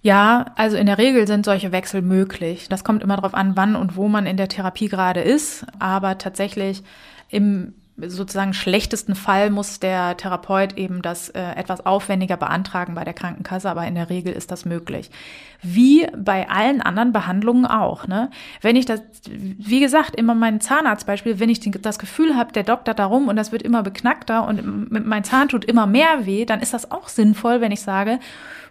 [0.03, 2.69] Ja, also in der Regel sind solche Wechsel möglich.
[2.69, 5.67] Das kommt immer darauf an, wann und wo man in der Therapie gerade ist.
[5.79, 6.83] Aber tatsächlich
[7.29, 13.15] im sozusagen schlechtesten Fall muss der Therapeut eben das äh, etwas aufwendiger beantragen bei der
[13.15, 15.11] Krankenkasse, aber in der Regel ist das möglich.
[15.63, 18.07] Wie bei allen anderen Behandlungen auch.
[18.07, 18.31] Ne?
[18.61, 22.93] Wenn ich das, wie gesagt, immer mein Zahnarztbeispiel, wenn ich das Gefühl habe, der Doktor
[22.93, 26.75] darum und das wird immer beknackter und mein Zahn tut immer mehr weh, dann ist
[26.75, 28.19] das auch sinnvoll, wenn ich sage,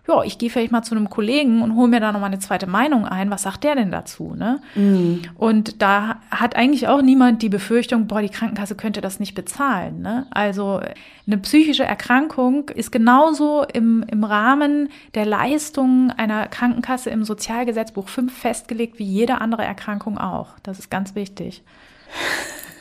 [0.07, 2.67] ja, ich gehe vielleicht mal zu einem Kollegen und hole mir da nochmal eine zweite
[2.67, 3.31] Meinung ein.
[3.31, 4.35] Was sagt der denn dazu?
[4.35, 4.61] Ne?
[4.75, 5.23] Mhm.
[5.35, 10.01] Und da hat eigentlich auch niemand die Befürchtung, boah, die Krankenkasse könnte das nicht bezahlen.
[10.01, 10.27] Ne?
[10.29, 10.79] Also
[11.25, 18.31] eine psychische Erkrankung ist genauso im, im Rahmen der Leistungen einer Krankenkasse im Sozialgesetzbuch 5
[18.31, 20.49] festgelegt wie jede andere Erkrankung auch.
[20.61, 21.63] Das ist ganz wichtig.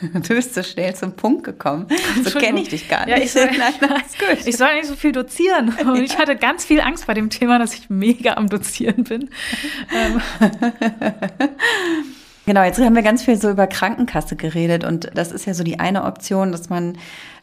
[0.01, 1.87] Du bist so schnell zum Punkt gekommen.
[2.23, 3.17] So kenne ich dich gar nicht.
[3.17, 4.01] Ja, ich, soll, Nein,
[4.45, 5.73] ich soll nicht so viel dozieren.
[5.85, 9.29] Und ich hatte ganz viel Angst bei dem Thema, dass ich mega am Dozieren bin.
[12.45, 15.63] Genau, jetzt haben wir ganz viel so über Krankenkasse geredet und das ist ja so
[15.63, 16.95] die eine Option, dass man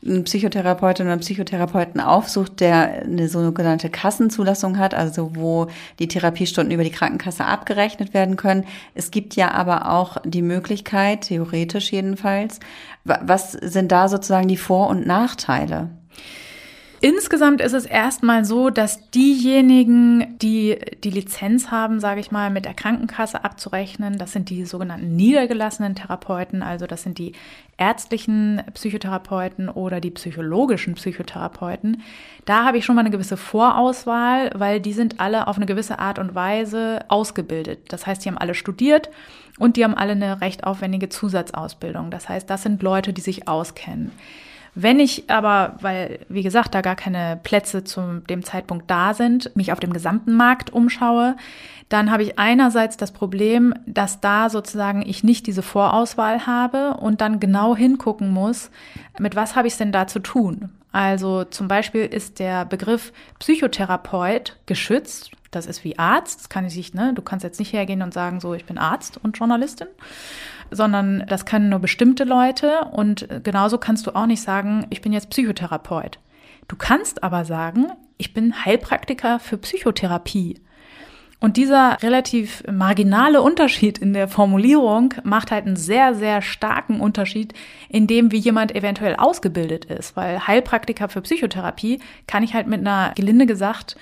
[0.07, 5.67] einen Psychotherapeutin oder einen Psychotherapeuten aufsucht, der eine sogenannte Kassenzulassung hat, also wo
[5.99, 8.65] die Therapiestunden über die Krankenkasse abgerechnet werden können.
[8.95, 12.61] Es gibt ja aber auch die Möglichkeit, theoretisch jedenfalls,
[13.05, 15.91] was sind da sozusagen die Vor- und Nachteile?
[17.05, 22.65] Insgesamt ist es erstmal so, dass diejenigen, die die Lizenz haben, sage ich mal, mit
[22.65, 27.33] der Krankenkasse abzurechnen, das sind die sogenannten niedergelassenen Therapeuten, also das sind die
[27.77, 32.03] ärztlichen Psychotherapeuten oder die psychologischen Psychotherapeuten.
[32.45, 35.99] Da habe ich schon mal eine gewisse Vorauswahl, weil die sind alle auf eine gewisse
[35.99, 37.81] Art und Weise ausgebildet.
[37.93, 39.11] Das heißt, die haben alle studiert
[39.59, 42.12] und die haben alle eine recht aufwendige Zusatzausbildung.
[42.12, 44.12] Das heißt, das sind Leute, die sich auskennen.
[44.75, 49.55] Wenn ich aber, weil, wie gesagt, da gar keine Plätze zu dem Zeitpunkt da sind,
[49.55, 51.37] mich auf dem gesamten Markt umschaue,
[51.91, 57.21] dann habe ich einerseits das Problem, dass da sozusagen ich nicht diese Vorauswahl habe und
[57.21, 58.71] dann genau hingucken muss,
[59.19, 60.71] mit was habe ich es denn da zu tun.
[60.91, 65.33] Also zum Beispiel ist der Begriff Psychotherapeut geschützt.
[65.53, 66.41] Das ist wie Arzt.
[66.41, 67.12] Das kann ich nicht, ne?
[67.15, 69.87] Du kannst jetzt nicht hergehen und sagen, so, ich bin Arzt und Journalistin
[70.73, 75.12] sondern das können nur bestimmte Leute und genauso kannst du auch nicht sagen, ich bin
[75.12, 76.19] jetzt Psychotherapeut.
[76.67, 80.61] Du kannst aber sagen, ich bin Heilpraktiker für Psychotherapie.
[81.41, 87.53] Und dieser relativ marginale Unterschied in der Formulierung macht halt einen sehr, sehr starken Unterschied
[87.88, 90.17] in dem, wie jemand eventuell ausgebildet ist.
[90.17, 93.97] Weil Heilpraktiker für Psychotherapie kann ich halt mit einer, gelinde gesagt,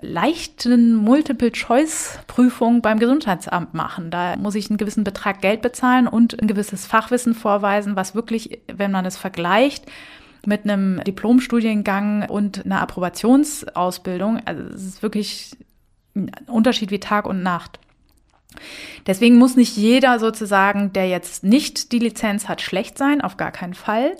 [0.00, 4.10] leichten Multiple-Choice-Prüfung beim Gesundheitsamt machen.
[4.10, 8.60] Da muss ich einen gewissen Betrag Geld bezahlen und ein gewisses Fachwissen vorweisen, was wirklich,
[8.72, 9.86] wenn man es vergleicht,
[10.46, 15.50] mit einem Diplomstudiengang und einer Approbationsausbildung, also es ist wirklich
[16.14, 17.78] ein Unterschied wie Tag und Nacht.
[19.06, 23.52] Deswegen muss nicht jeder sozusagen, der jetzt nicht die Lizenz hat, schlecht sein, auf gar
[23.52, 24.16] keinen Fall.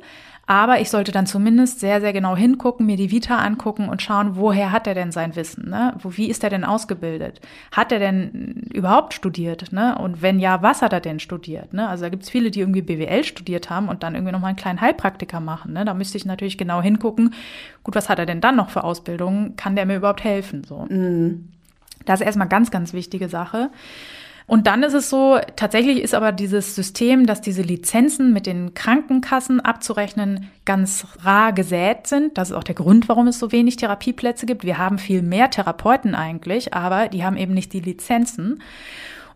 [0.50, 4.34] Aber ich sollte dann zumindest sehr, sehr genau hingucken, mir die Vita angucken und schauen,
[4.34, 5.70] woher hat er denn sein Wissen?
[5.70, 5.94] Ne?
[6.02, 7.40] Wo, wie ist er denn ausgebildet?
[7.70, 9.70] Hat er denn überhaupt studiert?
[9.70, 9.96] Ne?
[9.96, 11.72] Und wenn ja, was hat er denn studiert?
[11.72, 11.88] Ne?
[11.88, 14.56] Also da gibt es viele, die irgendwie BWL studiert haben und dann irgendwie nochmal einen
[14.56, 15.72] kleinen Heilpraktiker machen.
[15.72, 15.84] Ne?
[15.84, 17.32] Da müsste ich natürlich genau hingucken,
[17.84, 19.54] gut, was hat er denn dann noch für Ausbildungen?
[19.54, 20.64] Kann der mir überhaupt helfen?
[20.64, 20.84] So.
[20.90, 21.48] Mhm.
[22.06, 23.70] Das ist erstmal ganz, ganz wichtige Sache.
[24.50, 28.74] Und dann ist es so, tatsächlich ist aber dieses System, dass diese Lizenzen mit den
[28.74, 32.36] Krankenkassen abzurechnen, ganz rar gesät sind.
[32.36, 34.64] Das ist auch der Grund, warum es so wenig Therapieplätze gibt.
[34.64, 38.60] Wir haben viel mehr Therapeuten eigentlich, aber die haben eben nicht die Lizenzen.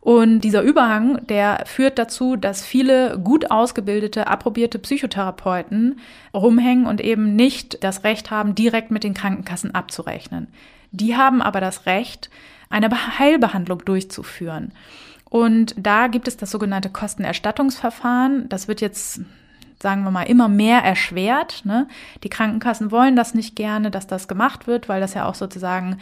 [0.01, 6.01] Und dieser Überhang, der führt dazu, dass viele gut ausgebildete, approbierte Psychotherapeuten
[6.35, 10.49] rumhängen und eben nicht das Recht haben, direkt mit den Krankenkassen abzurechnen.
[10.91, 12.31] Die haben aber das Recht,
[12.75, 14.73] eine Heilbehandlung durchzuführen.
[15.31, 18.49] Und da gibt es das sogenannte Kostenerstattungsverfahren.
[18.49, 19.21] Das wird jetzt
[19.81, 21.63] sagen wir mal, immer mehr erschwert.
[21.65, 21.87] Ne?
[22.23, 25.99] Die Krankenkassen wollen das nicht gerne, dass das gemacht wird, weil das ja auch sozusagen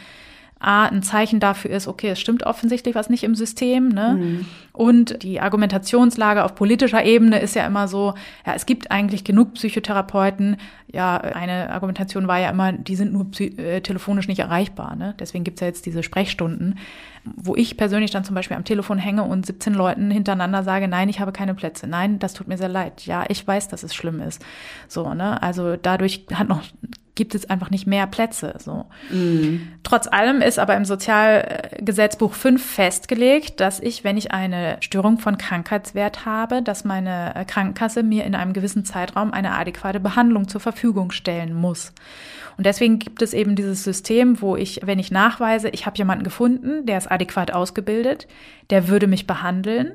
[0.62, 3.88] A, ein Zeichen dafür ist, okay, es stimmt offensichtlich was nicht im System.
[3.88, 4.16] Ne?
[4.18, 4.46] Mhm.
[4.72, 8.14] Und die Argumentationslage auf politischer Ebene ist ja immer so,
[8.46, 10.56] ja, es gibt eigentlich genug Psychotherapeuten.
[10.90, 14.96] Ja, eine Argumentation war ja immer, die sind nur äh, telefonisch nicht erreichbar.
[14.96, 15.14] Ne?
[15.18, 16.78] Deswegen gibt's ja jetzt diese Sprechstunden,
[17.24, 21.08] wo ich persönlich dann zum Beispiel am Telefon hänge und 17 Leuten hintereinander sage, nein,
[21.08, 21.86] ich habe keine Plätze.
[21.86, 23.04] Nein, das tut mir sehr leid.
[23.04, 24.44] Ja, ich weiß, dass es schlimm ist.
[24.88, 25.42] So, ne?
[25.42, 26.62] Also dadurch hat noch
[27.14, 28.54] gibt es einfach nicht mehr Plätze.
[28.58, 28.86] So.
[29.10, 29.68] Mhm.
[29.82, 35.36] Trotz allem ist aber im Sozialgesetzbuch 5 festgelegt, dass ich, wenn ich eine Störung von
[35.36, 41.10] Krankheitswert habe, dass meine Krankenkasse mir in einem gewissen Zeitraum eine adäquate Behandlung zur Verfügung
[41.10, 41.92] stellen muss.
[42.56, 46.24] Und deswegen gibt es eben dieses System, wo ich, wenn ich nachweise, ich habe jemanden
[46.24, 48.26] gefunden, der ist adäquat ausgebildet,
[48.70, 49.92] der würde mich behandeln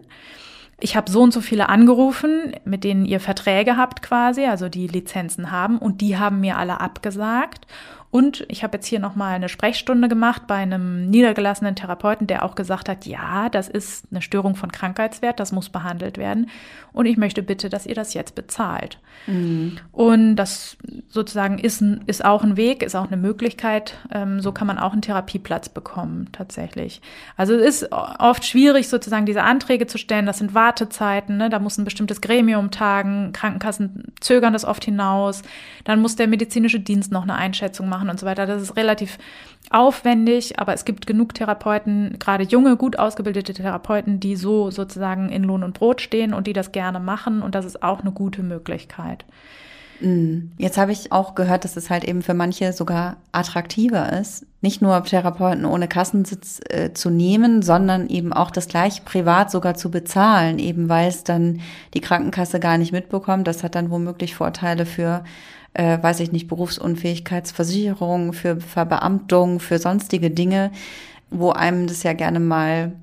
[0.79, 4.87] ich habe so und so viele angerufen, mit denen ihr Verträge habt quasi, also die
[4.87, 7.65] Lizenzen haben und die haben mir alle abgesagt.
[8.09, 12.55] Und ich habe jetzt hier nochmal eine Sprechstunde gemacht bei einem niedergelassenen Therapeuten, der auch
[12.55, 16.49] gesagt hat, ja, das ist eine Störung von Krankheitswert, das muss behandelt werden.
[16.93, 18.97] Und ich möchte bitte, dass ihr das jetzt bezahlt.
[19.27, 19.77] Mhm.
[19.91, 20.77] Und das
[21.09, 23.95] sozusagen ist, ist auch ein Weg, ist auch eine Möglichkeit.
[24.11, 27.01] Ähm, so kann man auch einen Therapieplatz bekommen, tatsächlich.
[27.35, 30.25] Also es ist oft schwierig, sozusagen diese Anträge zu stellen.
[30.25, 31.49] Das sind Wartezeiten, ne?
[31.49, 33.33] da muss ein bestimmtes Gremium tagen.
[33.33, 35.41] Krankenkassen zögern das oft hinaus.
[35.83, 38.45] Dann muss der medizinische Dienst noch eine Einschätzung machen machen und so weiter.
[38.45, 39.17] Das ist relativ
[39.69, 45.43] aufwendig, aber es gibt genug Therapeuten, gerade junge, gut ausgebildete Therapeuten, die so sozusagen in
[45.43, 48.43] Lohn und Brot stehen und die das gerne machen und das ist auch eine gute
[48.43, 49.25] Möglichkeit.
[49.99, 50.51] Mm.
[50.57, 54.81] Jetzt habe ich auch gehört, dass es halt eben für manche sogar attraktiver ist, nicht
[54.81, 59.89] nur Therapeuten ohne Kassensitz äh, zu nehmen, sondern eben auch das gleiche privat sogar zu
[59.89, 61.61] bezahlen, eben weil es dann
[61.93, 63.47] die Krankenkasse gar nicht mitbekommt.
[63.47, 65.23] Das hat dann womöglich Vorteile für
[65.77, 70.71] äh, weiß ich nicht, Berufsunfähigkeitsversicherung, für Verbeamtung, für sonstige Dinge,
[71.29, 72.93] wo einem das ja gerne mal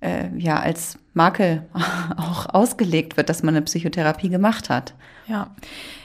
[0.00, 1.64] äh, ja als Makel
[2.16, 4.94] auch ausgelegt wird, dass man eine Psychotherapie gemacht hat.
[5.26, 5.48] Ja,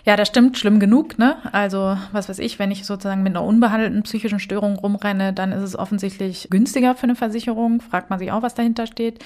[0.06, 1.36] ja, das stimmt, schlimm genug, ne?
[1.52, 5.62] Also, was weiß ich, wenn ich sozusagen mit einer unbehandelten psychischen Störung rumrenne, dann ist
[5.62, 7.82] es offensichtlich günstiger für eine Versicherung.
[7.82, 9.24] Fragt man sich auch, was dahinter steht.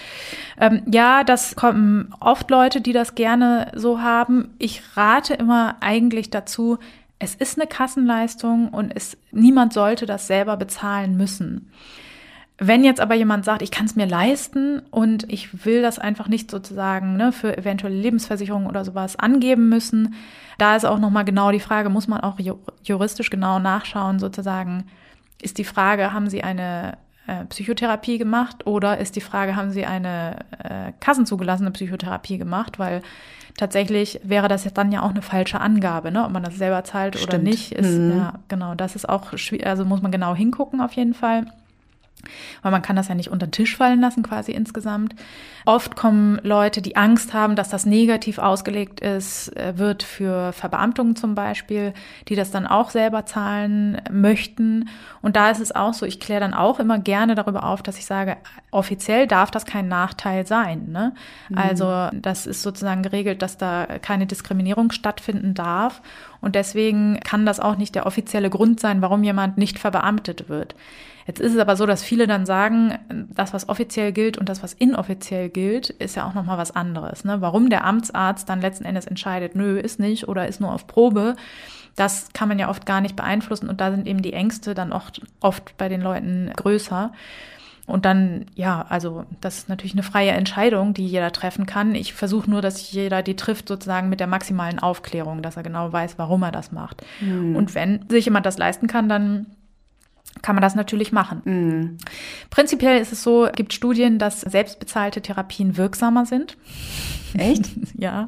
[0.60, 4.56] Ähm, ja, das kommen oft Leute, die das gerne so haben.
[4.58, 6.80] Ich rate immer eigentlich dazu,
[7.20, 11.72] es ist eine Kassenleistung und es, niemand sollte das selber bezahlen müssen.
[12.66, 16.30] Wenn jetzt aber jemand sagt, ich kann es mir leisten und ich will das einfach
[16.30, 20.16] nicht sozusagen ne, für eventuelle Lebensversicherungen oder sowas angeben müssen,
[20.58, 22.40] da ist auch nochmal genau die Frage, muss man auch
[22.84, 24.86] juristisch genau nachschauen, sozusagen,
[25.42, 26.98] ist die Frage, haben Sie eine
[27.28, 32.80] äh, Psychotherapie gemacht oder ist die Frage, haben Sie eine äh, kassenzugelassene Psychotherapie gemacht?
[32.80, 33.02] Weil
[33.58, 36.24] tatsächlich wäre das jetzt dann ja auch eine falsche Angabe, ne?
[36.24, 37.34] ob man das selber zahlt Stimmt.
[37.34, 37.74] oder nicht.
[37.74, 38.20] Ist, mhm.
[38.20, 41.46] Ja, genau, das ist auch schwierig, also muss man genau hingucken auf jeden Fall
[42.62, 45.16] weil man kann das ja nicht unter den Tisch fallen lassen quasi insgesamt.
[45.66, 51.16] Oft kommen Leute, die Angst haben, dass das negativ ausgelegt ist, äh, wird für Verbeamtungen
[51.16, 51.94] zum Beispiel,
[52.28, 54.90] die das dann auch selber zahlen möchten.
[55.22, 57.98] Und da ist es auch so, ich kläre dann auch immer gerne darüber auf, dass
[57.98, 58.38] ich sage,
[58.72, 60.90] offiziell darf das kein Nachteil sein.
[60.90, 61.14] Ne?
[61.50, 61.58] Mhm.
[61.58, 66.02] Also das ist sozusagen geregelt, dass da keine Diskriminierung stattfinden darf.
[66.42, 70.76] Und deswegen kann das auch nicht der offizielle Grund sein, warum jemand nicht verbeamtet wird.
[71.26, 72.98] Jetzt ist es aber so, dass viele dann sagen,
[73.30, 77.24] das, was offiziell gilt und das, was inoffiziell gilt, ist ja auch nochmal was anderes.
[77.24, 77.42] Ne?
[77.42, 81.36] Warum der Amtsarzt dann letzten Endes entscheidet, nö, ist nicht oder ist nur auf Probe,
[81.96, 84.92] das kann man ja oft gar nicht beeinflussen und da sind eben die Ängste dann
[84.92, 87.12] oft, oft bei den Leuten größer.
[87.86, 91.96] Und dann, ja, also das ist natürlich eine freie Entscheidung, die jeder treffen kann.
[91.96, 95.92] Ich versuche nur, dass jeder die trifft, sozusagen mit der maximalen Aufklärung, dass er genau
[95.92, 97.04] weiß, warum er das macht.
[97.20, 97.58] Mhm.
[97.58, 99.48] Und wenn sich jemand das leisten kann, dann
[100.42, 101.42] kann man das natürlich machen.
[101.46, 101.98] Mhm.
[102.50, 106.58] Prinzipiell ist es so, gibt Studien, dass selbstbezahlte Therapien wirksamer sind.
[107.38, 107.70] Echt?
[107.98, 108.28] ja.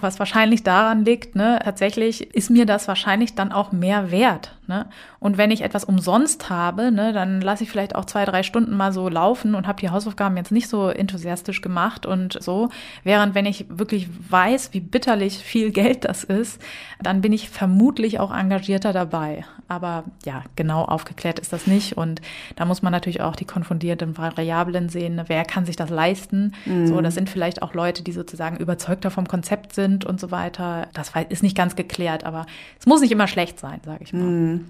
[0.00, 4.54] Was wahrscheinlich daran liegt, ne, tatsächlich ist mir das wahrscheinlich dann auch mehr wert.
[4.66, 4.86] Ne?
[5.20, 8.76] Und wenn ich etwas umsonst habe, ne, dann lasse ich vielleicht auch zwei, drei Stunden
[8.76, 12.70] mal so laufen und habe die Hausaufgaben jetzt nicht so enthusiastisch gemacht und so.
[13.02, 16.62] Während wenn ich wirklich weiß, wie bitterlich viel Geld das ist,
[17.02, 19.44] dann bin ich vermutlich auch engagierter dabei.
[19.68, 21.96] Aber ja, genau aufgeklärt ist das nicht.
[21.96, 22.22] Und
[22.56, 25.16] da muss man natürlich auch die konfundierten Variablen sehen.
[25.16, 25.24] Ne?
[25.26, 26.54] Wer kann sich das leisten?
[26.64, 26.86] Mhm.
[26.86, 30.88] So, das sind vielleicht auch Leute, die sozusagen überzeugter vom Konzept sind und so weiter.
[30.94, 32.46] Das ist nicht ganz geklärt, aber
[32.78, 34.22] es muss nicht immer schlecht sein, sage ich mal.
[34.22, 34.64] Mhm.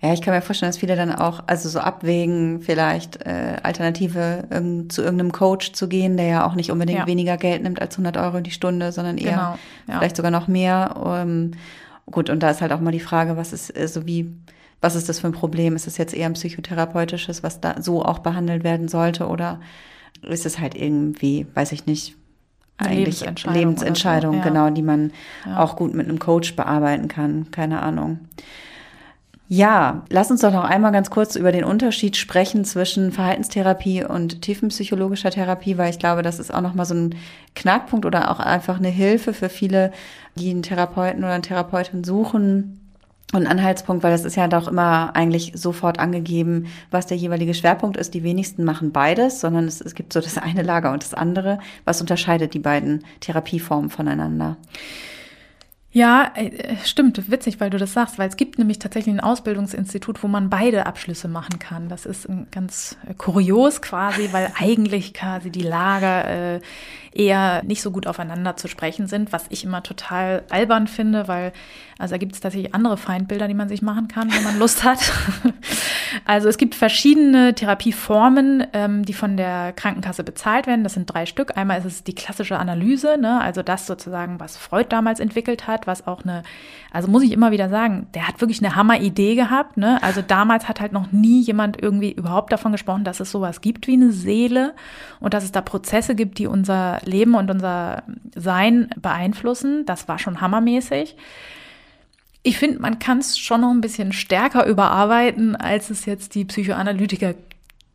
[0.00, 4.46] Ja, ich kann mir vorstellen, dass viele dann auch, also so abwägen, vielleicht äh, Alternative
[4.50, 7.06] ähm, zu irgendeinem Coach zu gehen, der ja auch nicht unbedingt ja.
[7.06, 9.98] weniger Geld nimmt als 100 Euro die Stunde, sondern eher genau, ja.
[9.98, 10.94] vielleicht sogar noch mehr.
[11.04, 11.52] Ähm,
[12.10, 14.32] gut, und da ist halt auch mal die Frage, was ist äh, so wie
[14.82, 15.76] was ist das für ein Problem?
[15.76, 19.28] Ist es jetzt eher ein psychotherapeutisches, was da so auch behandelt werden sollte?
[19.28, 19.60] Oder
[20.22, 22.16] ist es halt irgendwie, weiß ich nicht,
[22.86, 24.44] eigentlich Lebensentscheidung, Lebensentscheidung so, ja.
[24.44, 25.12] genau, die man
[25.46, 25.58] ja.
[25.58, 27.50] auch gut mit einem Coach bearbeiten kann.
[27.50, 28.20] Keine Ahnung.
[29.54, 34.40] Ja, lass uns doch noch einmal ganz kurz über den Unterschied sprechen zwischen Verhaltenstherapie und
[34.40, 37.14] tiefenpsychologischer Therapie, weil ich glaube, das ist auch nochmal so ein
[37.54, 39.92] Knackpunkt oder auch einfach eine Hilfe für viele,
[40.36, 42.80] die einen Therapeuten oder eine Therapeutin suchen,
[43.32, 47.96] und Anhaltspunkt, weil das ist ja doch immer eigentlich sofort angegeben, was der jeweilige Schwerpunkt
[47.96, 48.14] ist.
[48.14, 51.58] Die wenigsten machen beides, sondern es, es gibt so das eine Lager und das andere.
[51.84, 54.56] Was unterscheidet die beiden Therapieformen voneinander?
[55.94, 60.22] Ja, äh, stimmt, witzig, weil du das sagst, weil es gibt nämlich tatsächlich ein Ausbildungsinstitut,
[60.22, 61.90] wo man beide Abschlüsse machen kann.
[61.90, 66.60] Das ist ganz äh, kurios quasi, weil eigentlich quasi die Lager äh,
[67.14, 71.52] eher nicht so gut aufeinander zu sprechen sind, was ich immer total albern finde, weil
[72.02, 74.82] also da gibt es tatsächlich andere Feindbilder, die man sich machen kann, wenn man Lust
[74.82, 75.12] hat.
[76.24, 80.82] also es gibt verschiedene Therapieformen, ähm, die von der Krankenkasse bezahlt werden.
[80.82, 81.56] Das sind drei Stück.
[81.56, 83.40] Einmal ist es die klassische Analyse, ne?
[83.40, 86.42] also das sozusagen, was Freud damals entwickelt hat, was auch eine,
[86.90, 89.76] also muss ich immer wieder sagen, der hat wirklich eine Hammer-Idee gehabt.
[89.76, 90.02] Ne?
[90.02, 93.86] Also damals hat halt noch nie jemand irgendwie überhaupt davon gesprochen, dass es sowas gibt
[93.86, 94.74] wie eine Seele
[95.20, 98.02] und dass es da Prozesse gibt, die unser Leben und unser
[98.34, 99.84] Sein beeinflussen.
[99.86, 101.16] Das war schon hammermäßig.
[102.42, 106.44] Ich finde, man kann es schon noch ein bisschen stärker überarbeiten, als es jetzt die
[106.44, 107.34] Psychoanalytiker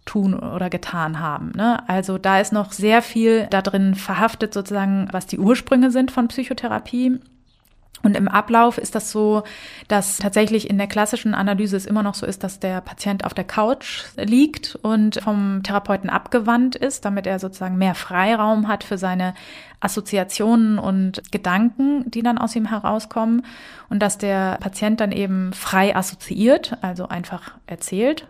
[0.06, 1.52] tun oder getan haben.
[1.56, 1.88] Ne?
[1.90, 6.30] Also da ist noch sehr viel da drin verhaftet, sozusagen, was die Ursprünge sind von
[6.30, 7.20] Psychotherapie.
[8.04, 9.44] Und im Ablauf ist das so,
[9.88, 13.34] dass tatsächlich in der klassischen Analyse es immer noch so ist, dass der Patient auf
[13.34, 18.98] der Couch liegt und vom Therapeuten abgewandt ist, damit er sozusagen mehr Freiraum hat für
[18.98, 19.34] seine
[19.80, 23.46] Assoziationen und Gedanken, die dann aus ihm herauskommen.
[23.90, 28.28] Und dass der Patient dann eben frei assoziiert, also einfach erzählt,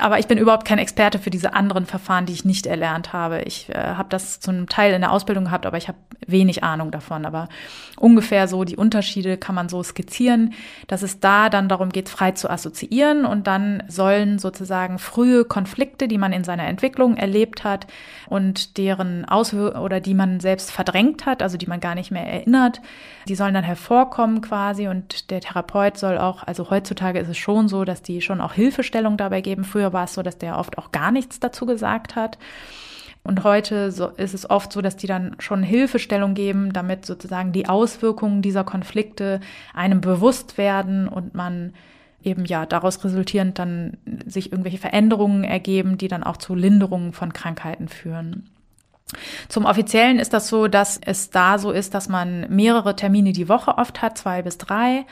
[0.00, 3.42] aber ich bin überhaupt kein Experte für diese anderen Verfahren, die ich nicht erlernt habe.
[3.42, 6.90] Ich äh, habe das zum Teil in der Ausbildung gehabt, aber ich habe wenig Ahnung
[6.90, 7.24] davon.
[7.26, 7.48] Aber
[7.98, 10.54] ungefähr so die Unterschiede kann man so skizzieren,
[10.86, 16.08] dass es da dann darum geht, frei zu assoziieren und dann sollen sozusagen frühe Konflikte,
[16.08, 17.86] die man in seiner Entwicklung erlebt hat
[18.28, 22.26] und deren Auswirkungen oder die man selbst verdrängt hat, also die man gar nicht mehr
[22.26, 22.80] erinnert,
[23.28, 27.68] die sollen dann hervorkommen quasi und der Therapeut soll auch, also heutzutage ist es schon
[27.68, 29.64] so, dass die schon auch Hilfestellung dabei geben.
[29.64, 32.38] Früher war es so, dass der oft auch gar nichts dazu gesagt hat.
[33.22, 37.52] Und heute so ist es oft so, dass die dann schon Hilfestellung geben, damit sozusagen
[37.52, 39.40] die Auswirkungen dieser Konflikte
[39.72, 41.72] einem bewusst werden und man
[42.22, 47.32] eben ja daraus resultierend dann sich irgendwelche Veränderungen ergeben, die dann auch zu Linderungen von
[47.32, 48.50] Krankheiten führen.
[49.48, 53.48] Zum Offiziellen ist das so, dass es da so ist, dass man mehrere Termine die
[53.48, 55.04] Woche oft hat, zwei bis drei,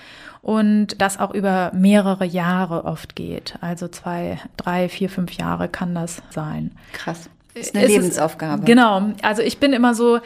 [0.42, 3.56] und das auch über mehrere Jahre oft geht.
[3.60, 6.72] Also zwei, drei, vier, fünf Jahre kann das sein.
[6.92, 7.30] Krass.
[7.54, 8.60] Das ist eine es Lebensaufgabe.
[8.60, 9.12] Ist, genau.
[9.22, 10.18] Also ich bin immer so,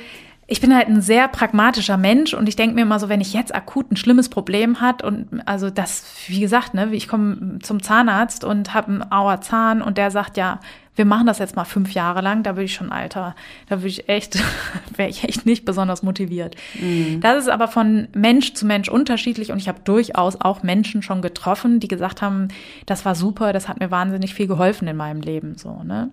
[0.46, 3.32] ich bin halt ein sehr pragmatischer Mensch und ich denke mir immer so, wenn ich
[3.32, 7.82] jetzt akut ein schlimmes Problem hat und also das, wie gesagt, ne, ich komme zum
[7.82, 10.60] Zahnarzt und habe einen Auer Zahn und der sagt ja,
[10.96, 13.36] wir machen das jetzt mal fünf Jahre lang, da würde ich schon alter,
[13.68, 14.38] da würde ich echt,
[14.96, 16.56] wäre ich echt nicht besonders motiviert.
[16.74, 17.20] Mhm.
[17.20, 21.22] Das ist aber von Mensch zu Mensch unterschiedlich und ich habe durchaus auch Menschen schon
[21.22, 22.48] getroffen, die gesagt haben,
[22.86, 26.10] das war super, das hat mir wahnsinnig viel geholfen in meinem Leben, so, ne?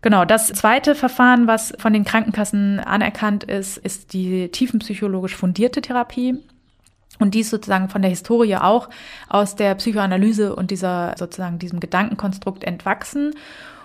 [0.00, 6.34] Genau, das zweite Verfahren, was von den Krankenkassen anerkannt ist, ist die tiefenpsychologisch fundierte Therapie.
[7.20, 8.88] Und dies sozusagen von der Historie auch
[9.28, 13.34] aus der Psychoanalyse und dieser sozusagen diesem Gedankenkonstrukt entwachsen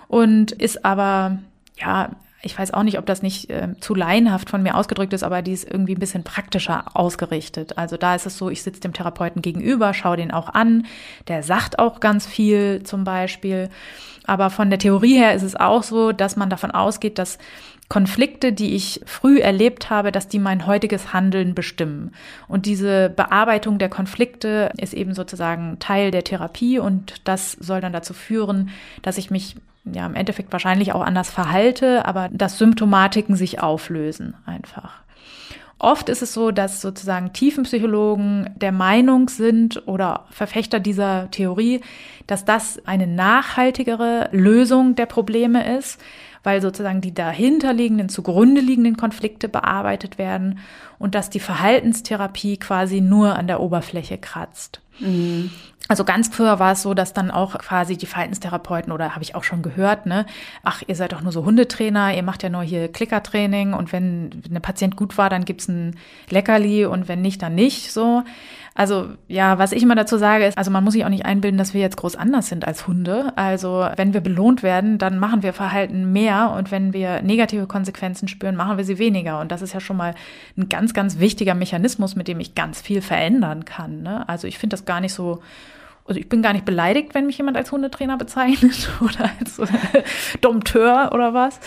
[0.08, 1.38] und ist aber,
[1.76, 5.24] ja, ich weiß auch nicht, ob das nicht äh, zu laienhaft von mir ausgedrückt ist,
[5.24, 7.76] aber die ist irgendwie ein bisschen praktischer ausgerichtet.
[7.76, 10.86] Also da ist es so, ich sitze dem Therapeuten gegenüber, schaue den auch an,
[11.26, 13.68] der sagt auch ganz viel zum Beispiel.
[14.24, 17.38] Aber von der Theorie her ist es auch so, dass man davon ausgeht, dass
[17.88, 22.12] Konflikte, die ich früh erlebt habe, dass die mein heutiges Handeln bestimmen.
[22.46, 27.94] Und diese Bearbeitung der Konflikte ist eben sozusagen Teil der Therapie und das soll dann
[27.94, 28.68] dazu führen,
[29.00, 29.56] dass ich mich
[29.94, 35.02] ja im Endeffekt wahrscheinlich auch anders verhalte, aber dass Symptomatiken sich auflösen einfach.
[35.80, 41.82] Oft ist es so, dass sozusagen Tiefenpsychologen der Meinung sind oder Verfechter dieser Theorie,
[42.26, 46.00] dass das eine nachhaltigere Lösung der Probleme ist,
[46.42, 50.58] weil sozusagen die dahinterliegenden, zugrunde liegenden Konflikte bearbeitet werden
[50.98, 54.80] und dass die Verhaltenstherapie quasi nur an der Oberfläche kratzt.
[54.98, 55.50] Mhm.
[55.90, 59.34] Also ganz früher war es so, dass dann auch quasi die Verhaltenstherapeuten oder habe ich
[59.34, 60.26] auch schon gehört, ne,
[60.62, 64.42] ach, ihr seid doch nur so Hundetrainer, ihr macht ja nur hier Klickertraining und wenn
[64.50, 65.96] eine Patient gut war, dann gibt's ein
[66.28, 68.22] Leckerli und wenn nicht, dann nicht so.
[68.78, 71.58] Also ja, was ich immer dazu sage, ist, also man muss sich auch nicht einbilden,
[71.58, 73.32] dass wir jetzt groß anders sind als Hunde.
[73.34, 78.28] Also wenn wir belohnt werden, dann machen wir Verhalten mehr und wenn wir negative Konsequenzen
[78.28, 79.40] spüren, machen wir sie weniger.
[79.40, 80.14] Und das ist ja schon mal
[80.56, 84.02] ein ganz, ganz wichtiger Mechanismus, mit dem ich ganz viel verändern kann.
[84.02, 84.28] Ne?
[84.28, 85.42] Also ich finde das gar nicht so
[86.06, 90.02] also ich bin gar nicht beleidigt, wenn mich jemand als Hundetrainer bezeichnet oder als äh,
[90.40, 91.60] Dompteur oder was.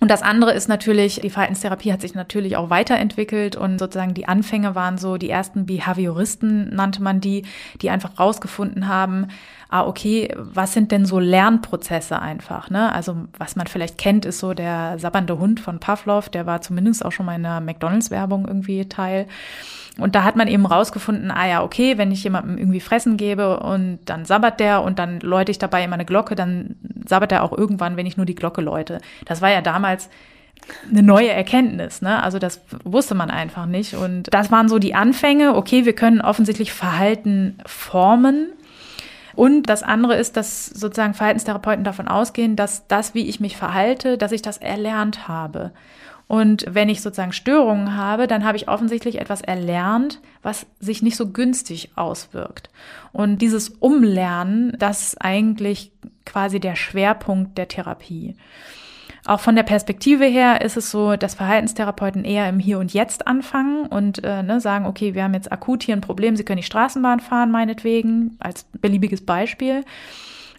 [0.00, 4.26] Und das andere ist natürlich, die Verhaltenstherapie hat sich natürlich auch weiterentwickelt und sozusagen die
[4.26, 7.44] Anfänge waren so, die ersten Behavioristen nannte man die,
[7.82, 9.28] die einfach rausgefunden haben,
[9.68, 12.92] ah, okay, was sind denn so Lernprozesse einfach, ne?
[12.92, 17.04] Also, was man vielleicht kennt, ist so der sabbernde Hund von Pavlov, der war zumindest
[17.04, 19.26] auch schon mal in einer McDonalds-Werbung irgendwie Teil.
[19.98, 23.60] Und da hat man eben rausgefunden, ah ja, okay, wenn ich jemandem irgendwie Fressen gebe
[23.60, 26.76] und dann sabbert der und dann läute ich dabei immer eine Glocke, dann
[27.06, 29.00] sabbert er auch irgendwann, wenn ich nur die Glocke läute.
[29.26, 29.89] Das war ja damals
[30.88, 32.22] eine neue Erkenntnis, ne?
[32.22, 33.94] Also das wusste man einfach nicht.
[33.94, 35.54] Und das waren so die Anfänge.
[35.54, 38.52] Okay, wir können offensichtlich Verhalten formen.
[39.34, 44.18] Und das andere ist, dass sozusagen Verhaltenstherapeuten davon ausgehen, dass das, wie ich mich verhalte,
[44.18, 45.72] dass ich das erlernt habe.
[46.26, 51.16] Und wenn ich sozusagen Störungen habe, dann habe ich offensichtlich etwas erlernt, was sich nicht
[51.16, 52.70] so günstig auswirkt.
[53.12, 55.90] Und dieses Umlernen, das ist eigentlich
[56.24, 58.36] quasi der Schwerpunkt der Therapie.
[59.30, 63.28] Auch von der Perspektive her ist es so, dass Verhaltenstherapeuten eher im Hier und Jetzt
[63.28, 66.56] anfangen und äh, ne, sagen, okay, wir haben jetzt akut hier ein Problem, Sie können
[66.56, 69.84] die Straßenbahn fahren, meinetwegen, als beliebiges Beispiel.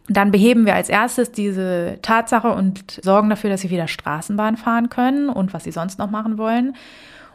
[0.07, 4.87] Dann beheben wir als erstes diese Tatsache und sorgen dafür, dass sie wieder Straßenbahn fahren
[4.87, 6.73] können und was sie sonst noch machen wollen.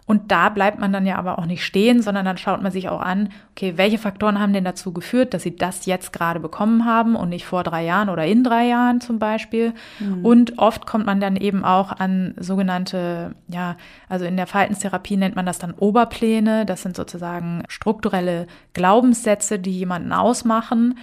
[0.07, 2.89] Und da bleibt man dann ja aber auch nicht stehen, sondern dann schaut man sich
[2.89, 6.85] auch an, okay, welche Faktoren haben denn dazu geführt, dass sie das jetzt gerade bekommen
[6.85, 9.75] haben und nicht vor drei Jahren oder in drei Jahren zum Beispiel.
[9.99, 10.25] Mhm.
[10.25, 13.77] Und oft kommt man dann eben auch an sogenannte, ja,
[14.09, 16.67] also in der Verhaltenstherapie nennt man das dann Oberpläne.
[16.67, 20.99] Das sind sozusagen strukturelle Glaubenssätze, die jemanden ausmachen.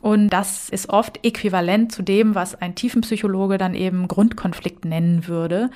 [0.00, 5.70] Und das ist oft äquivalent zu dem, was ein Tiefenpsychologe dann eben Grundkonflikt nennen würde.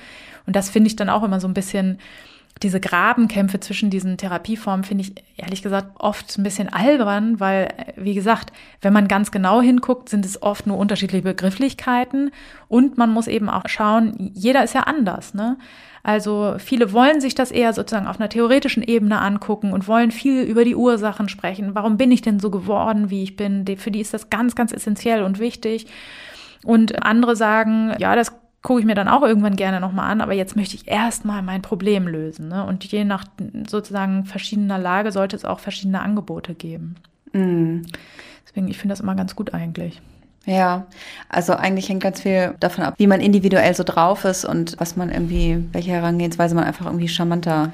[0.47, 1.99] Und das finde ich dann auch immer so ein bisschen,
[2.63, 8.13] diese Grabenkämpfe zwischen diesen Therapieformen finde ich ehrlich gesagt oft ein bisschen albern, weil, wie
[8.13, 12.31] gesagt, wenn man ganz genau hinguckt, sind es oft nur unterschiedliche Begrifflichkeiten
[12.67, 15.57] und man muss eben auch schauen, jeder ist ja anders, ne?
[16.03, 20.41] Also viele wollen sich das eher sozusagen auf einer theoretischen Ebene angucken und wollen viel
[20.41, 21.75] über die Ursachen sprechen.
[21.75, 23.65] Warum bin ich denn so geworden, wie ich bin?
[23.77, 25.85] Für die ist das ganz, ganz essentiell und wichtig.
[26.63, 30.33] Und andere sagen, ja, das gucke ich mir dann auch irgendwann gerne nochmal an, aber
[30.33, 32.47] jetzt möchte ich erstmal mein Problem lösen.
[32.47, 32.63] Ne?
[32.65, 33.25] Und je nach
[33.67, 36.95] sozusagen verschiedener Lage sollte es auch verschiedene Angebote geben.
[37.33, 37.81] Mm.
[38.47, 40.01] Deswegen, ich finde das immer ganz gut eigentlich.
[40.45, 40.87] Ja,
[41.29, 44.95] also eigentlich hängt ganz viel davon ab, wie man individuell so drauf ist und was
[44.95, 47.71] man irgendwie, welche Herangehensweise man einfach irgendwie charmanter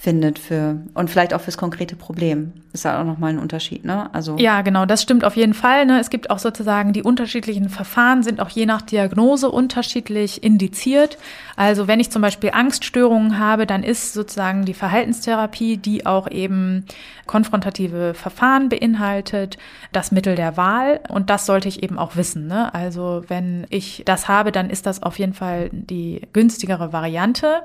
[0.00, 2.52] findet für und vielleicht auch fürs konkrete Problem.
[2.72, 4.08] Ist ja auch nochmal ein Unterschied, ne?
[4.14, 5.86] Also ja, genau, das stimmt auf jeden Fall.
[5.86, 5.98] Ne?
[5.98, 11.18] Es gibt auch sozusagen die unterschiedlichen Verfahren sind auch je nach Diagnose unterschiedlich indiziert.
[11.56, 16.84] Also wenn ich zum Beispiel Angststörungen habe, dann ist sozusagen die Verhaltenstherapie, die auch eben
[17.26, 19.58] konfrontative Verfahren beinhaltet,
[19.90, 22.46] das Mittel der Wahl und das sollte ich eben auch wissen.
[22.46, 22.72] Ne?
[22.72, 27.62] Also wenn ich das habe, dann ist das auf jeden Fall die günstigere Variante.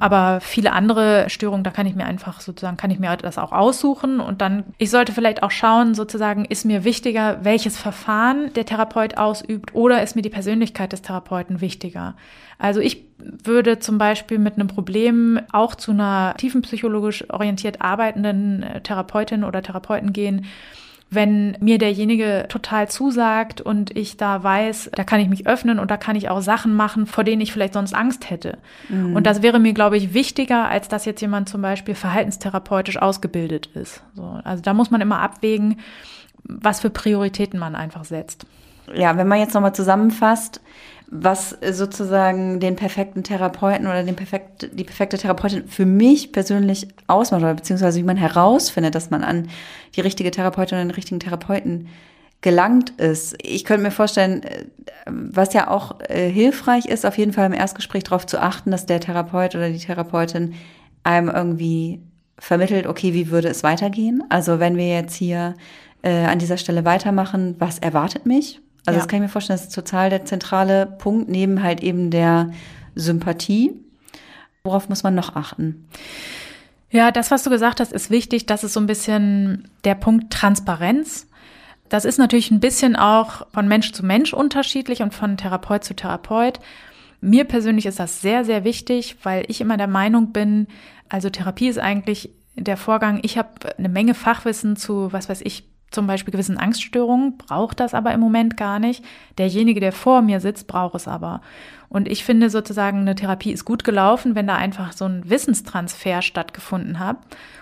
[0.00, 3.52] Aber viele andere Störungen, da kann ich mir einfach sozusagen, kann ich mir das auch
[3.52, 8.64] aussuchen und dann, ich sollte vielleicht auch schauen, sozusagen, ist mir wichtiger, welches Verfahren der
[8.64, 12.16] Therapeut ausübt oder ist mir die Persönlichkeit des Therapeuten wichtiger?
[12.58, 18.80] Also ich würde zum Beispiel mit einem Problem auch zu einer tiefenpsychologisch orientiert arbeitenden äh,
[18.80, 20.46] Therapeutin oder Therapeuten gehen,
[21.10, 25.90] wenn mir derjenige total zusagt und ich da weiß, da kann ich mich öffnen und
[25.90, 28.58] da kann ich auch Sachen machen, vor denen ich vielleicht sonst Angst hätte.
[28.88, 29.16] Mhm.
[29.16, 33.66] Und das wäre mir, glaube ich, wichtiger, als dass jetzt jemand zum Beispiel verhaltenstherapeutisch ausgebildet
[33.74, 34.02] ist.
[34.14, 35.80] So, also da muss man immer abwägen,
[36.44, 38.46] was für Prioritäten man einfach setzt.
[38.94, 40.60] Ja, wenn man jetzt nochmal zusammenfasst,
[41.10, 47.42] was sozusagen den perfekten Therapeuten oder den perfekt, die perfekte Therapeutin für mich persönlich ausmacht
[47.42, 49.48] oder beziehungsweise wie man herausfindet, dass man an
[49.96, 51.88] die richtige Therapeutin oder den richtigen Therapeuten
[52.42, 53.36] gelangt ist.
[53.42, 54.64] Ich könnte mir vorstellen, äh,
[55.06, 58.86] was ja auch äh, hilfreich ist, auf jeden Fall im Erstgespräch darauf zu achten, dass
[58.86, 60.54] der Therapeut oder die Therapeutin
[61.02, 62.00] einem irgendwie
[62.38, 64.22] vermittelt, okay, wie würde es weitergehen?
[64.28, 65.54] Also wenn wir jetzt hier
[66.02, 68.60] äh, an dieser Stelle weitermachen, was erwartet mich?
[68.86, 69.02] Also ja.
[69.02, 72.50] das kann ich mir vorstellen, das ist total der zentrale Punkt neben halt eben der
[72.94, 73.72] Sympathie.
[74.62, 75.86] Worauf muss man noch achten?
[76.90, 78.46] Ja, das, was du gesagt hast, ist wichtig.
[78.46, 81.28] Das ist so ein bisschen der Punkt Transparenz.
[81.88, 85.94] Das ist natürlich ein bisschen auch von Mensch zu Mensch unterschiedlich und von Therapeut zu
[85.94, 86.60] Therapeut.
[87.20, 90.68] Mir persönlich ist das sehr, sehr wichtig, weil ich immer der Meinung bin,
[91.08, 95.64] also Therapie ist eigentlich der Vorgang, ich habe eine Menge Fachwissen zu, was weiß ich,
[95.90, 99.04] zum Beispiel gewissen Angststörungen, braucht das aber im Moment gar nicht.
[99.38, 101.40] Derjenige, der vor mir sitzt, braucht es aber.
[101.88, 106.22] Und ich finde sozusagen, eine Therapie ist gut gelaufen, wenn da einfach so ein Wissenstransfer
[106.22, 107.16] stattgefunden hat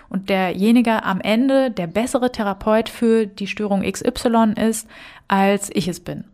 [0.09, 4.87] und derjenige am Ende der bessere Therapeut für die Störung XY ist,
[5.27, 6.25] als ich es bin.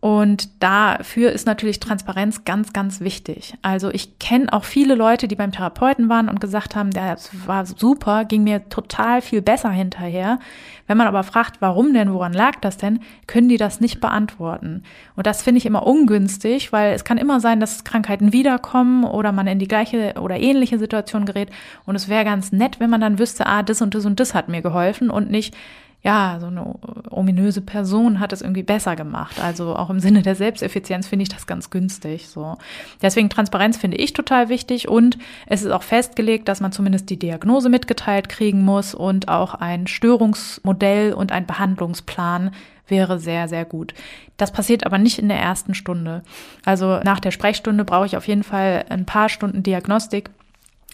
[0.00, 3.54] Und dafür ist natürlich Transparenz ganz, ganz wichtig.
[3.60, 7.66] Also ich kenne auch viele Leute, die beim Therapeuten waren und gesagt haben, das war
[7.66, 10.38] super, ging mir total viel besser hinterher.
[10.86, 14.84] Wenn man aber fragt, warum denn, woran lag das denn, können die das nicht beantworten.
[15.16, 19.32] Und das finde ich immer ungünstig, weil es kann immer sein, dass Krankheiten wiederkommen oder
[19.32, 21.50] man in die gleiche oder ähnliche Situation gerät.
[21.84, 24.32] Und es wäre ganz nett, wenn man dann wüsste, ah, das und das und das
[24.32, 25.54] hat mir geholfen und nicht,
[26.02, 26.76] ja, so eine
[27.10, 29.38] ominöse Person hat es irgendwie besser gemacht.
[29.38, 32.28] Also auch im Sinne der Selbsteffizienz finde ich das ganz günstig.
[32.28, 32.56] So.
[33.02, 37.18] Deswegen Transparenz finde ich total wichtig und es ist auch festgelegt, dass man zumindest die
[37.18, 42.52] Diagnose mitgeteilt kriegen muss und auch ein Störungsmodell und ein Behandlungsplan
[42.88, 43.92] wäre sehr, sehr gut.
[44.38, 46.22] Das passiert aber nicht in der ersten Stunde.
[46.64, 50.30] Also nach der Sprechstunde brauche ich auf jeden Fall ein paar Stunden Diagnostik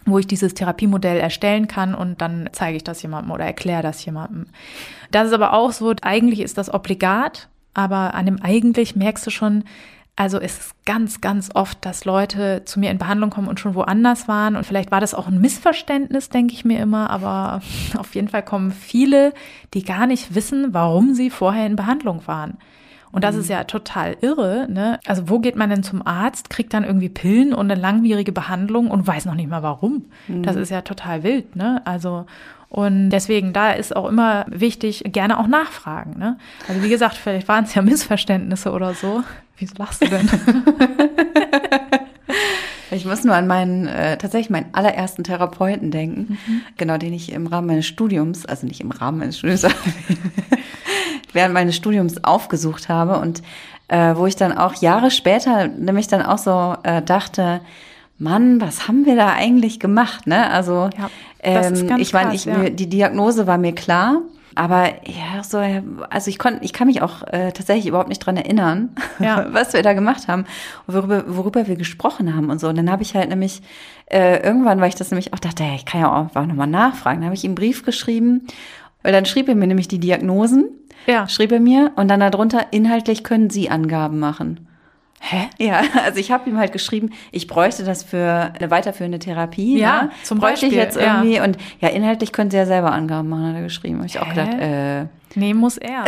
[0.06, 4.04] wo ich dieses Therapiemodell erstellen kann und dann zeige ich das jemandem oder erkläre das
[4.04, 4.46] jemandem.
[5.10, 9.30] Das ist aber auch so, eigentlich ist das obligat, aber an dem eigentlich merkst du
[9.30, 9.64] schon,
[10.18, 13.74] also es ist ganz, ganz oft, dass Leute zu mir in Behandlung kommen und schon
[13.74, 14.56] woanders waren.
[14.56, 17.10] Und vielleicht war das auch ein Missverständnis, denke ich mir immer.
[17.10, 17.60] Aber
[17.98, 19.34] auf jeden Fall kommen viele,
[19.74, 22.56] die gar nicht wissen, warum sie vorher in Behandlung waren.
[23.12, 23.40] Und das mhm.
[23.42, 24.66] ist ja total irre.
[24.68, 24.98] Ne?
[25.06, 28.90] Also wo geht man denn zum Arzt, kriegt dann irgendwie Pillen und eine langwierige Behandlung
[28.90, 30.06] und weiß noch nicht mal warum.
[30.28, 30.42] Mhm.
[30.42, 31.56] Das ist ja total wild.
[31.56, 31.82] Ne?
[31.84, 32.26] Also
[32.68, 36.18] und deswegen, da ist auch immer wichtig, gerne auch nachfragen.
[36.18, 36.36] Ne?
[36.68, 39.22] Also wie gesagt, vielleicht waren es ja Missverständnisse oder so.
[39.56, 40.28] Wieso lachst du denn?
[42.90, 46.60] Ich muss nur an meinen, äh, tatsächlich meinen allerersten Therapeuten denken, mhm.
[46.76, 49.62] genau, den ich im Rahmen meines Studiums, also nicht im Rahmen meines Studiums,
[51.36, 53.42] während meines Studiums aufgesucht habe und
[53.88, 57.60] äh, wo ich dann auch Jahre später nämlich dann auch so äh, dachte,
[58.18, 60.26] Mann, was haben wir da eigentlich gemacht?
[60.26, 60.50] Ne?
[60.50, 61.10] Also ja,
[61.40, 62.70] ähm, ich meine, ich, ja.
[62.70, 64.22] die Diagnose war mir klar,
[64.56, 65.58] aber ja, so,
[66.08, 69.46] also ich konnte, ich kann mich auch äh, tatsächlich überhaupt nicht dran erinnern, ja.
[69.52, 70.46] was wir da gemacht haben
[70.86, 72.68] und worüber, worüber wir gesprochen haben und so.
[72.68, 73.60] Und dann habe ich halt nämlich
[74.06, 77.20] äh, irgendwann, weil ich das nämlich auch dachte, hey, ich kann ja auch nochmal nachfragen,
[77.20, 78.46] dann habe ich ihm einen Brief geschrieben,
[79.02, 80.70] weil dann schrieb er mir nämlich die Diagnosen
[81.06, 81.28] ja.
[81.28, 84.66] schrieb er mir und dann darunter, inhaltlich können Sie Angaben machen.
[85.20, 85.48] Hä?
[85.58, 89.78] Ja, also ich habe ihm halt geschrieben, ich bräuchte das für eine weiterführende Therapie.
[89.78, 90.10] Ja, ne?
[90.22, 90.68] zum bräuchte Beispiel.
[90.70, 91.36] ich jetzt irgendwie.
[91.36, 91.44] Ja.
[91.44, 93.98] Und ja, inhaltlich können Sie ja selber Angaben machen, hat er geschrieben.
[93.98, 94.18] Hab ich Hä?
[94.20, 95.06] auch gedacht, äh.
[95.34, 96.04] Nee, muss er.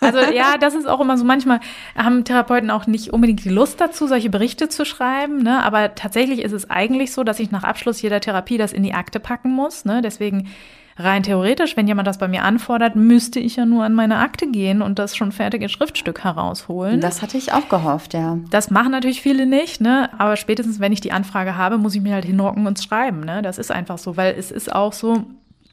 [0.00, 1.60] Also ja, das ist auch immer so, manchmal
[1.96, 5.42] haben Therapeuten auch nicht unbedingt die Lust dazu, solche Berichte zu schreiben.
[5.42, 5.62] Ne?
[5.62, 8.92] Aber tatsächlich ist es eigentlich so, dass ich nach Abschluss jeder Therapie das in die
[8.92, 9.86] Akte packen muss.
[9.86, 10.02] Ne?
[10.02, 10.48] Deswegen
[10.96, 14.46] Rein theoretisch, wenn jemand das bei mir anfordert, müsste ich ja nur an meine Akte
[14.46, 17.00] gehen und das schon fertige Schriftstück herausholen.
[17.00, 18.38] Das hatte ich auch gehofft, ja.
[18.50, 20.08] Das machen natürlich viele nicht, ne?
[20.18, 23.42] Aber spätestens, wenn ich die Anfrage habe, muss ich mir halt hinhocken und schreiben, ne?
[23.42, 25.24] Das ist einfach so, weil es ist auch so,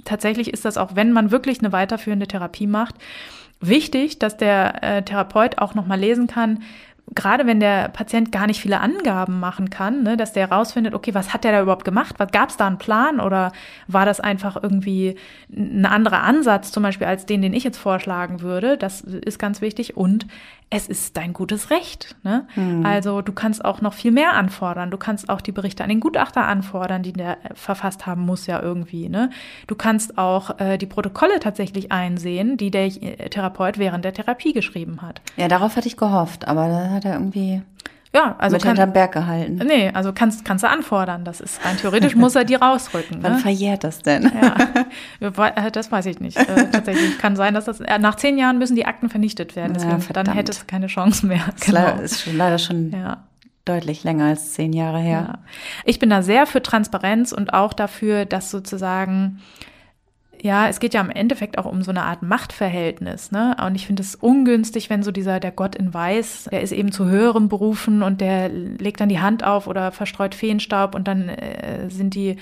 [0.06, 2.96] tatsächlich ist das auch, wenn man wirklich eine weiterführende Therapie macht,
[3.60, 6.64] wichtig, dass der äh, Therapeut auch nochmal lesen kann,
[7.14, 11.14] gerade wenn der Patient gar nicht viele Angaben machen kann, ne, dass der herausfindet, okay,
[11.14, 12.16] was hat der da überhaupt gemacht?
[12.20, 13.52] Was gab es da einen Plan oder
[13.88, 15.16] war das einfach irgendwie
[15.52, 18.78] ein anderer Ansatz, zum Beispiel als den, den ich jetzt vorschlagen würde?
[18.78, 19.98] Das ist ganz wichtig.
[19.98, 20.26] Und
[20.72, 22.16] es ist dein gutes Recht.
[22.24, 22.48] Ne?
[22.56, 22.86] Mhm.
[22.86, 24.90] Also du kannst auch noch viel mehr anfordern.
[24.90, 28.62] Du kannst auch die Berichte an den Gutachter anfordern, die der verfasst haben muss ja
[28.62, 29.10] irgendwie.
[29.10, 29.30] Ne?
[29.68, 34.54] Du kannst auch äh, die Protokolle tatsächlich einsehen, die der äh, Therapeut während der Therapie
[34.54, 35.22] geschrieben hat.
[35.36, 37.62] Ja, darauf hatte ich gehofft, aber da hat er irgendwie
[38.14, 39.56] ja, also mit kann, hinterm Berg gehalten.
[39.66, 41.24] Nee, also kannst, kannst du anfordern.
[41.24, 43.24] Das ist rein theoretisch muss er die rausrücken.
[43.24, 43.40] Wann ne?
[43.40, 44.30] verjährt das denn?
[45.22, 46.38] Ja, äh, das weiß ich nicht.
[46.38, 49.74] Äh, tatsächlich kann sein, dass das äh, nach zehn Jahren müssen die Akten vernichtet werden.
[49.74, 51.46] Deswegen, ja, dann hätte es keine Chance mehr.
[51.62, 52.00] Genau.
[52.00, 53.24] Ist leider schon ja.
[53.64, 55.26] deutlich länger als zehn Jahre her.
[55.30, 55.40] Ja.
[55.86, 59.40] Ich bin da sehr für Transparenz und auch dafür, dass sozusagen
[60.44, 63.56] ja, es geht ja im Endeffekt auch um so eine Art Machtverhältnis, ne?
[63.64, 66.92] Und ich finde es ungünstig, wenn so dieser, der Gott in Weiß, der ist eben
[66.92, 71.30] zu höherem berufen und der legt dann die Hand auf oder verstreut Feenstaub und dann
[71.30, 72.38] äh, sind die,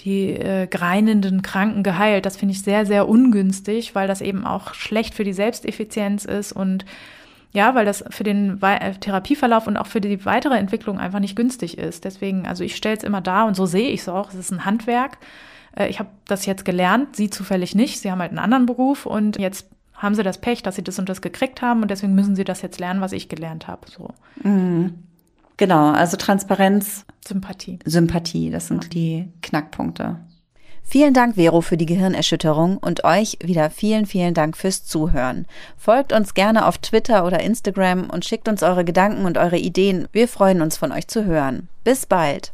[0.00, 2.24] die äh, greinenden Kranken geheilt.
[2.24, 6.52] Das finde ich sehr, sehr ungünstig, weil das eben auch schlecht für die Selbsteffizienz ist
[6.52, 6.86] und
[7.52, 11.36] ja, weil das für den äh, Therapieverlauf und auch für die weitere Entwicklung einfach nicht
[11.36, 12.04] günstig ist.
[12.04, 14.30] Deswegen, also ich stelle es immer da und so sehe ich es auch.
[14.30, 15.18] Es ist ein Handwerk
[15.76, 18.00] äh, ich habe das jetzt gelernt, sie zufällig nicht.
[18.00, 20.98] Sie haben halt einen anderen Beruf und jetzt haben sie das Pech, dass sie das
[20.98, 23.88] und das gekriegt haben und deswegen müssen sie das jetzt lernen, was ich gelernt habe.
[23.90, 24.10] So.
[24.42, 24.94] Mhm.
[25.56, 27.06] Genau, also Transparenz.
[27.26, 27.78] Sympathie.
[27.84, 28.90] Sympathie, das sind ja.
[28.90, 30.16] die Knackpunkte.
[30.88, 35.46] Vielen Dank, Vero, für die Gehirnerschütterung und euch wieder vielen, vielen Dank fürs Zuhören.
[35.76, 40.06] Folgt uns gerne auf Twitter oder Instagram und schickt uns eure Gedanken und eure Ideen.
[40.12, 41.68] Wir freuen uns von euch zu hören.
[41.82, 42.52] Bis bald.